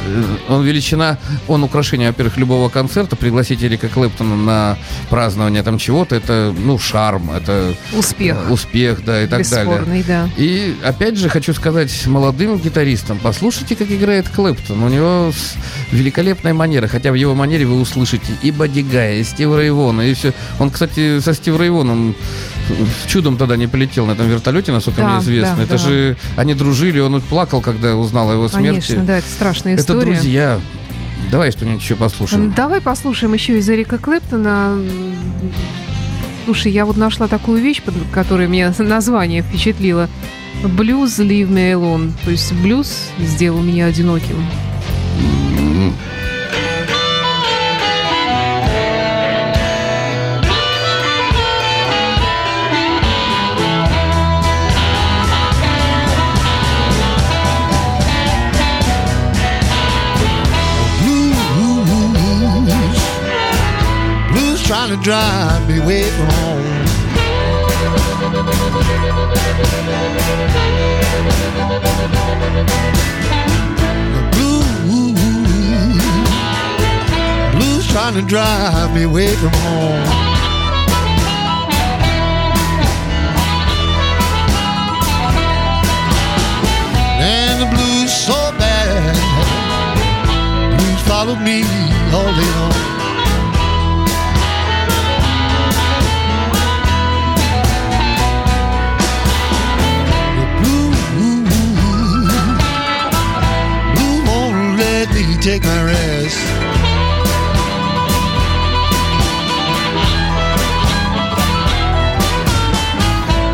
э, 0.06 0.23
он 0.50 0.63
величина, 0.65 1.17
он 1.47 1.63
украшение, 1.63 2.10
во-первых, 2.10 2.38
любого 2.38 2.69
концерта. 2.69 3.15
Пригласить 3.15 3.63
Эрика 3.63 3.88
Клэптона 3.88 4.36
на 4.36 4.78
празднование 5.10 5.63
там 5.63 5.78
чего-то, 5.78 6.15
это, 6.15 6.54
ну, 6.58 6.78
шарм, 6.78 7.32
это 7.32 7.73
Успех. 7.93 8.38
э, 8.47 8.52
успех, 8.52 9.04
да, 9.06 9.23
и 9.23 9.28
так 9.28 9.47
далее. 9.47 9.73
Бесспорный, 9.73 10.04
да. 10.04 10.30
И 10.38 10.76
опять 10.84 11.17
же 11.17 11.30
хочу 11.30 11.54
сказать 11.54 12.06
молодым 12.08 12.58
гитаристам, 12.58 13.19
послушайте, 13.21 13.76
как 13.76 13.89
играет 13.91 14.30
Клэптон. 14.30 14.84
У 14.84 14.89
него 14.89 15.32
великолепная 15.91 16.54
манера, 16.54 16.88
хотя 16.88 17.12
в 17.12 17.15
его 17.15 17.34
манере 17.36 17.65
вы 17.65 17.80
услышите 17.80 18.34
и 18.41 18.52
Бадди 18.52 18.82
Гая, 18.82 19.19
и 19.19 19.23
Стива 19.23 19.62
Рейвона, 19.62 20.02
и 20.02 20.13
все. 20.13 20.34
Он, 20.60 20.69
кстати, 20.69 21.19
со 21.19 21.34
Стив 21.34 21.60
Рейвоном 21.60 22.15
чудом 23.08 23.38
тогда 23.38 23.56
не 23.56 23.67
полетел 23.67 24.06
на 24.06 24.12
этом 24.12 24.27
вертолете, 24.27 24.71
насколько 24.71 25.01
Да, 25.01 25.10
мне 25.15 25.19
известно. 25.23 25.56
да, 25.58 25.63
Это 25.63 25.71
да. 25.73 25.77
же 25.77 26.17
они 26.36 26.53
дружили, 26.53 26.99
он 26.99 27.19
плакал, 27.21 27.62
когда 27.62 27.95
узнал 27.95 28.30
о 28.30 28.34
его 28.34 28.47
смерти. 28.49 28.88
Конечно, 28.88 29.06
да, 29.06 29.17
это 29.19 29.27
страшная 29.27 29.73
Это 29.73 29.82
история. 29.84 30.13
друзья. 30.13 30.60
Давай 31.32 31.51
что-нибудь 31.51 31.82
еще 31.82 31.95
послушаем. 31.95 32.53
Давай 32.56 32.80
послушаем 32.80 33.34
еще 33.34 33.58
из 33.58 33.69
Эрика 33.69 33.97
Клэптона. 33.97 34.77
Слушай, 36.45 36.71
я 36.71 36.86
вот 36.86 36.95
нашла 36.95 37.27
такую 37.27 37.62
вещь, 37.62 37.82
под 37.82 37.95
которой 38.13 38.47
меня 38.47 38.73
название 38.80 39.41
впечатлило. 39.41 40.10
Блюз 40.63 41.19
Leave 41.19 41.49
Me 41.49 41.73
Alone. 41.73 42.12
То 42.23 42.32
есть 42.32 42.53
блюз 42.53 43.10
сделал 43.19 43.62
меня 43.62 43.86
одиноким. 43.88 44.38
Drive 65.02 65.68
me 65.68 65.78
away 65.80 66.04
from 66.12 66.28
home. 66.28 66.64
Blues. 74.32 75.20
Blues 77.56 77.88
trying 77.88 78.16
to 78.16 78.22
drive 78.22 78.94
me 78.94 79.04
away 79.04 79.36
from 79.36 79.50
home. 79.50 80.08
And 87.20 87.62
the 87.62 87.76
blues 87.76 88.14
so 88.14 88.52
bad. 88.58 89.16
Blues 90.78 91.02
follow 91.08 91.36
me 91.36 91.64
all 92.14 92.34
day 92.36 92.52
long. 92.60 92.97
take 105.48 105.64
my 105.64 105.84
rest. 105.84 106.40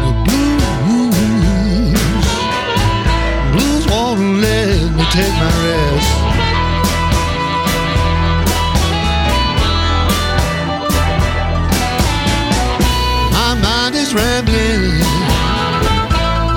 The 0.03 0.13
blues, 0.25 1.13
blues 3.53 3.85
won't 3.91 4.41
let 4.41 4.91
me 4.97 5.03
take 5.17 5.35
my 5.43 5.53
rest. 5.67 6.11
My 13.37 13.53
mind 13.61 13.93
is 13.93 14.15
rambling 14.15 14.99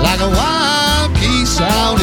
like 0.01 0.19
a 0.19 0.29
wild 0.37 1.13
geese 1.19 1.61
out 1.61 1.96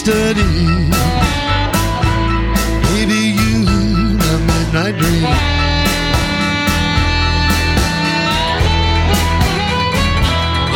study. 0.00 0.42
Baby, 2.88 3.20
you, 3.38 3.54
my 4.22 4.36
midnight 4.48 4.94
dream. 4.96 5.24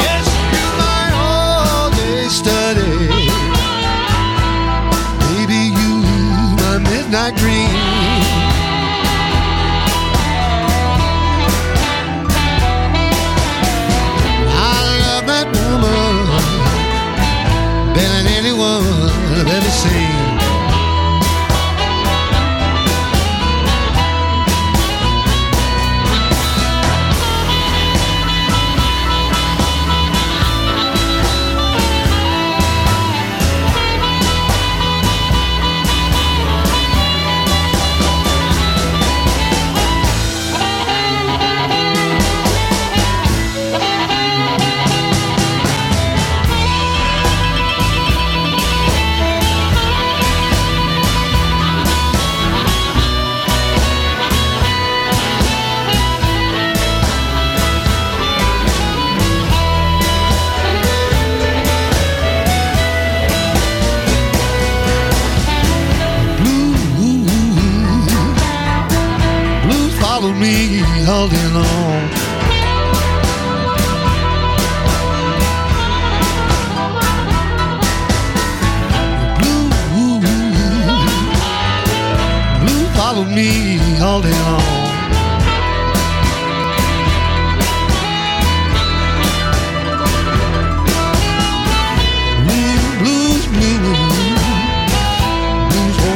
Yes, 0.05 0.27
you're 0.53 0.75
my 0.85 1.05
all-day 1.25 2.21
study. 2.41 2.93
Baby, 5.33 5.61
you, 5.79 5.93
my 6.63 6.77
midnight 6.91 7.35
dream. 7.37 7.54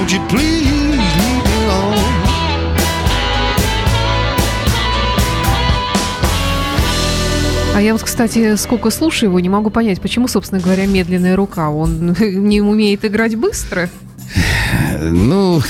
Won't 0.08 0.12
you 0.12 0.28
please 0.28 0.96
leave 1.18 1.44
me 1.44 1.54
alone? 1.64 1.98
А 7.74 7.80
я 7.82 7.92
вот, 7.92 8.02
кстати, 8.02 8.56
сколько 8.56 8.90
слушаю 8.90 9.30
его, 9.30 9.38
не 9.40 9.48
могу 9.48 9.70
понять, 9.70 10.00
почему, 10.00 10.26
собственно 10.28 10.60
говоря, 10.60 10.86
медленная 10.86 11.36
рука. 11.36 11.70
Он 11.70 12.12
не 12.20 12.60
умеет 12.60 13.04
играть 13.04 13.36
быстро. 13.36 13.88
Ну, 15.00 15.62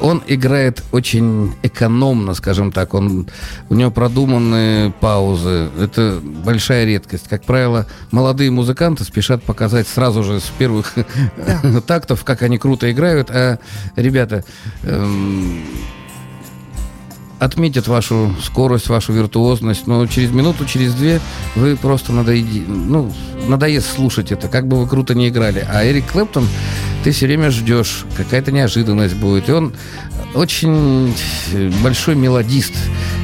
он 0.00 0.22
играет 0.26 0.82
очень 0.92 1.54
экономно, 1.62 2.34
скажем 2.34 2.72
так. 2.72 2.94
Он, 2.94 3.28
у 3.68 3.74
него 3.74 3.90
продуманные 3.90 4.92
паузы. 4.92 5.68
Это 5.78 6.20
большая 6.22 6.84
редкость. 6.84 7.28
Как 7.28 7.44
правило, 7.44 7.86
молодые 8.10 8.50
музыканты 8.50 9.04
спешат 9.04 9.42
показать 9.42 9.86
сразу 9.88 10.22
же 10.22 10.40
с 10.40 10.50
первых 10.58 10.94
тактов, 11.86 12.24
как 12.24 12.42
они 12.42 12.58
круто 12.58 12.90
играют. 12.90 13.30
А 13.30 13.58
ребята 13.96 14.44
эм, 14.82 15.62
отметят 17.38 17.86
вашу 17.88 18.34
скорость, 18.42 18.88
вашу 18.88 19.12
виртуозность, 19.12 19.86
но 19.86 20.06
через 20.06 20.30
минуту, 20.30 20.64
через 20.64 20.94
две 20.94 21.20
вы 21.54 21.76
просто 21.76 22.12
надоеди, 22.12 22.64
ну, 22.66 23.12
надоест 23.48 23.94
слушать 23.94 24.32
это, 24.32 24.48
как 24.48 24.66
бы 24.66 24.78
вы 24.78 24.88
круто 24.88 25.14
не 25.14 25.28
играли. 25.28 25.66
А 25.68 25.84
Эрик 25.84 26.10
Клэптон, 26.12 26.46
ты 27.04 27.12
все 27.12 27.26
время 27.26 27.50
ждешь, 27.50 28.04
какая-то 28.16 28.52
неожиданность 28.52 29.16
будет. 29.16 29.48
И 29.48 29.52
он 29.52 29.74
очень 30.34 31.14
большой 31.82 32.14
мелодист. 32.14 32.74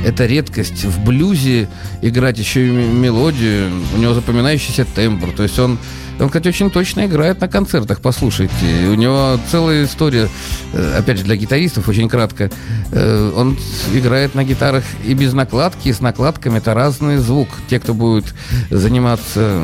Это 0.05 0.27
редкость. 0.27 0.85
В 0.85 1.05
блюзе 1.05 1.69
играть 2.01 2.39
еще 2.39 2.67
и 2.67 2.71
мелодию, 2.71 3.71
у 3.95 3.99
него 3.99 4.15
запоминающийся 4.15 4.85
тембр. 4.85 5.33
То 5.33 5.43
есть 5.43 5.59
он 5.59 5.79
он, 6.23 6.29
кстати, 6.29 6.49
очень 6.49 6.71
точно 6.71 7.07
играет 7.07 7.41
на 7.41 7.49
концертах, 7.49 8.01
послушайте. 8.01 8.89
У 8.89 8.95
него 8.95 9.39
целая 9.51 9.85
история, 9.85 10.29
э, 10.73 10.99
опять 10.99 11.19
же, 11.19 11.25
для 11.25 11.37
гитаристов, 11.37 11.89
очень 11.89 12.09
кратко. 12.09 12.51
Э, 12.93 13.33
Он 13.35 13.59
играет 13.93 14.35
на 14.35 14.45
гитарах 14.45 14.85
и 15.05 15.15
без 15.15 15.33
накладки, 15.33 15.89
и 15.89 15.93
с 15.93 16.01
накладками. 16.01 16.59
Это 16.59 16.75
разный 16.75 17.17
звук. 17.17 17.49
Те, 17.69 17.81
кто 17.81 17.95
будет 17.95 18.35
заниматься 18.71 19.63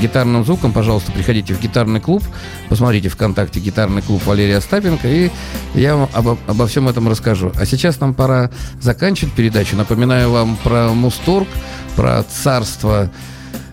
гитарным 0.00 0.44
звуком, 0.44 0.72
пожалуйста, 0.72 1.12
приходите 1.12 1.54
в 1.54 1.60
гитарный 1.60 2.00
клуб, 2.00 2.22
посмотрите 2.68 3.08
ВКонтакте 3.08 3.60
гитарный 3.60 4.02
клуб 4.02 4.24
Валерия 4.24 4.58
Остапенко, 4.58 5.08
и 5.08 5.30
я 5.74 5.96
вам 5.96 6.08
обо, 6.12 6.38
обо 6.46 6.66
всем 6.66 6.88
этом 6.88 7.08
расскажу. 7.08 7.52
А 7.56 7.66
сейчас 7.66 8.00
нам 8.00 8.14
пора 8.14 8.50
заканчивать 8.80 9.34
передачу. 9.34 9.76
Напоминаю 9.76 10.30
вам 10.30 10.56
про 10.62 10.88
Мусторг, 10.92 11.48
про 11.96 12.22
царство 12.22 13.10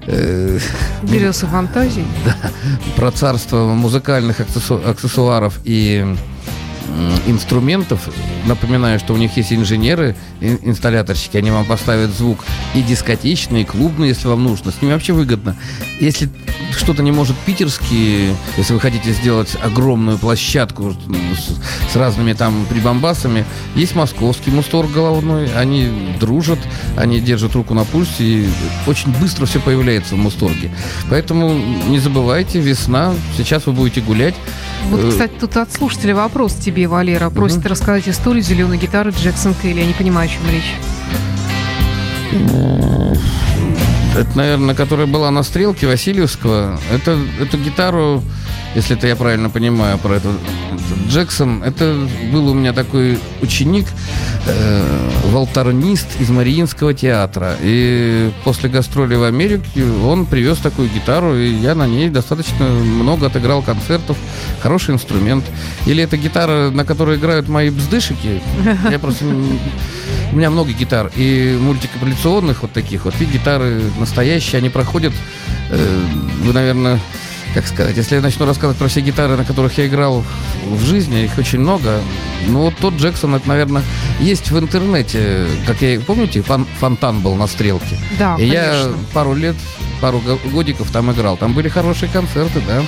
э, 0.10 0.60
Грез 1.04 1.44
и 1.44 1.46
фантазий. 1.46 2.06
про 2.96 3.12
царство 3.12 3.66
музыкальных 3.74 4.40
аксессу- 4.42 4.82
аксессуаров 4.90 5.60
и 5.64 6.06
инструментов. 7.28 8.10
Напоминаю, 8.46 9.00
что 9.00 9.14
у 9.14 9.18
них 9.18 9.36
есть 9.38 9.54
инженеры, 9.54 10.16
ин- 10.42 10.60
инсталляторщики, 10.64 11.38
они 11.38 11.52
вам 11.52 11.66
поставят 11.66 12.12
звук 12.12 12.44
и 12.76 12.82
дискотечный, 12.82 13.62
и 13.62 13.66
клубный, 13.66 14.10
если 14.10 14.28
вам 14.28 14.44
нужно. 14.44 14.72
С 14.72 14.82
ними 14.82 14.94
вообще 14.94 15.14
выгодно. 15.14 15.56
Если 16.00 16.30
что-то 16.78 17.04
не 17.04 17.12
может 17.12 17.36
питерский, 17.46 18.34
если 18.58 18.74
вы 18.74 18.80
хотите 18.80 19.12
сделать 19.12 19.56
огромную 19.62 20.18
площадку 20.18 20.94
с, 20.94 21.92
с 21.94 21.96
разными 21.96 22.34
там 22.34 22.66
прибамбасами, 22.70 23.46
есть 23.76 23.96
московский 23.96 24.52
мусторг 24.52 24.92
головной, 24.92 25.52
они 25.56 25.90
дружат, 26.20 26.60
они 26.98 27.20
держат 27.20 27.54
руку 27.56 27.74
на 27.74 27.84
пульсе, 27.86 28.24
и 28.24 28.50
очень 28.88 29.12
быстро 29.20 29.46
все 29.46 29.60
появляется 29.60 30.16
в 30.16 30.18
мусторге. 30.18 30.72
Поэтому 31.10 31.54
не 31.88 32.00
забывайте, 32.00 32.60
весна, 32.60 33.14
сейчас 33.38 33.66
вы 33.66 33.74
будете 33.74 34.02
гулять. 34.02 34.36
Вот, 34.90 35.04
Э, 35.04 35.10
кстати, 35.10 35.34
тут 35.40 35.58
от 35.58 35.74
слушателя 35.74 36.16
вопрос 36.16 36.54
тебе, 36.56 36.79
Валера. 36.88 37.30
Просит 37.30 37.66
рассказать 37.66 38.08
историю 38.08 38.44
зеленой 38.44 38.78
гитары 38.78 39.12
Джексон 39.12 39.54
Келли. 39.54 39.80
Я 39.80 39.86
не 39.86 39.94
понимаю, 39.94 40.30
о 40.30 40.32
чем 40.32 40.42
речь. 40.50 40.76
Это, 44.20 44.38
наверное, 44.38 44.76
которая 44.76 45.08
была 45.08 45.32
на 45.32 45.44
стрелке 45.44 45.88
Васильевского. 45.88 46.78
Это, 46.92 47.18
эту 47.40 47.58
гитару, 47.58 48.22
если 48.76 48.98
это 48.98 49.08
я 49.08 49.16
правильно 49.16 49.50
понимаю 49.50 49.98
про 49.98 50.16
это, 50.16 50.28
Джексон, 51.08 51.64
это 51.64 51.96
был 52.30 52.50
у 52.50 52.54
меня 52.54 52.74
такой 52.74 53.18
ученик, 53.42 53.86
э, 54.46 55.10
волторнист 55.32 56.20
из 56.20 56.30
Мариинского 56.32 56.94
театра. 56.94 57.56
И 57.62 58.30
после 58.44 58.68
гастроли 58.68 59.16
в 59.16 59.24
Америке 59.24 59.86
он 60.04 60.26
привез 60.26 60.58
такую 60.58 60.90
гитару, 60.90 61.38
и 61.38 61.54
я 61.54 61.74
на 61.74 61.88
ней 61.88 62.10
достаточно 62.10 62.66
много 62.66 63.28
отыграл 63.28 63.62
концертов. 63.62 64.18
Хороший 64.62 64.96
инструмент. 64.96 65.46
Или 65.86 66.04
это 66.04 66.18
гитара, 66.18 66.72
на 66.72 66.84
которой 66.84 67.16
играют 67.16 67.48
мои 67.48 67.70
бздышики. 67.70 68.42
Я 68.92 69.00
просто... 69.00 69.24
У 70.32 70.36
меня 70.36 70.50
много 70.50 70.72
гитар. 70.72 71.12
И 71.16 71.58
мультикапляционных 71.60 72.62
вот 72.62 72.72
таких 72.72 73.06
вот. 73.06 73.16
И 73.20 73.26
гитары 73.26 73.82
настоящие, 74.00 74.60
они 74.60 74.70
проходят... 74.70 75.14
э, 75.70 76.06
Вы, 76.44 76.54
наверное, 76.54 77.00
как 77.54 77.68
сказать, 77.68 77.98
если 77.98 78.16
я 78.16 78.22
начну 78.22 78.46
рассказывать 78.46 78.78
про 78.78 78.88
все 78.88 79.02
гитары, 79.02 79.36
на 79.36 79.44
которых 79.46 79.78
я 79.78 79.88
играл 79.88 80.24
в 80.66 80.84
жизни, 80.84 81.24
их 81.24 81.38
очень 81.38 81.60
много. 81.60 82.00
Ну, 82.48 82.62
вот 82.64 82.76
тот 82.80 82.96
Джексон, 82.96 83.36
это, 83.36 83.48
наверное, 83.48 83.82
есть 84.20 84.52
в 84.52 84.60
интернете. 84.60 85.46
Как 85.68 85.82
я, 85.82 86.00
помните, 86.00 86.42
фон- 86.42 86.68
фонтан 86.80 87.22
был 87.22 87.36
на 87.36 87.48
стрелке? 87.48 87.98
Да, 88.18 88.36
И 88.40 88.46
я 88.46 88.64
конечно. 88.72 88.94
пару 89.14 89.34
лет, 89.34 89.56
пару 90.02 90.20
го- 90.20 90.40
годиков 90.52 90.90
там 90.92 91.12
играл. 91.12 91.38
Там 91.38 91.54
были 91.54 91.70
хорошие 91.70 92.10
концерты, 92.10 92.62
да. 92.68 92.82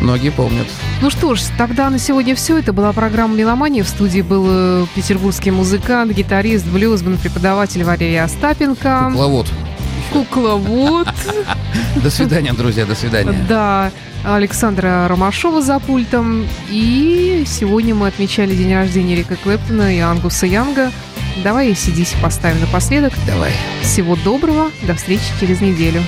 Многие 0.00 0.30
помнят. 0.30 0.66
Ну 1.00 1.10
что 1.10 1.34
ж, 1.34 1.40
тогда 1.56 1.88
на 1.90 1.98
сегодня 1.98 2.34
все. 2.34 2.58
Это 2.58 2.72
была 2.72 2.92
программа 2.92 3.34
«Меломания». 3.34 3.82
В 3.84 3.88
студии 3.88 4.20
был 4.22 4.46
э, 4.48 4.86
петербургский 4.94 5.50
музыкант, 5.50 6.12
гитарист, 6.12 6.66
блюзмен, 6.66 7.18
преподаватель 7.18 7.82
Валерий 7.84 8.20
Остапенко. 8.20 9.06
Кукловод. 9.10 9.46
Кукловод. 10.12 11.08
До 12.02 12.10
свидания, 12.10 12.52
друзья, 12.52 12.86
до 12.86 12.94
свидания. 12.94 13.44
Да. 13.48 13.90
Александра 14.24 15.06
Ромашова 15.08 15.62
за 15.62 15.78
пультом. 15.78 16.46
И 16.68 17.44
сегодня 17.46 17.94
мы 17.94 18.08
отмечали 18.08 18.54
день 18.54 18.74
рождения 18.74 19.16
Рика 19.16 19.36
Клэптона 19.36 19.96
и 19.96 20.00
Ангуса 20.00 20.46
Янга. 20.46 20.90
Давай 21.42 21.70
ACDC 21.70 22.20
поставим 22.20 22.60
напоследок. 22.60 23.12
Давай. 23.26 23.52
Всего 23.82 24.16
доброго. 24.16 24.70
До 24.86 24.94
встречи 24.94 25.24
через 25.40 25.60
неделю. 25.60 26.02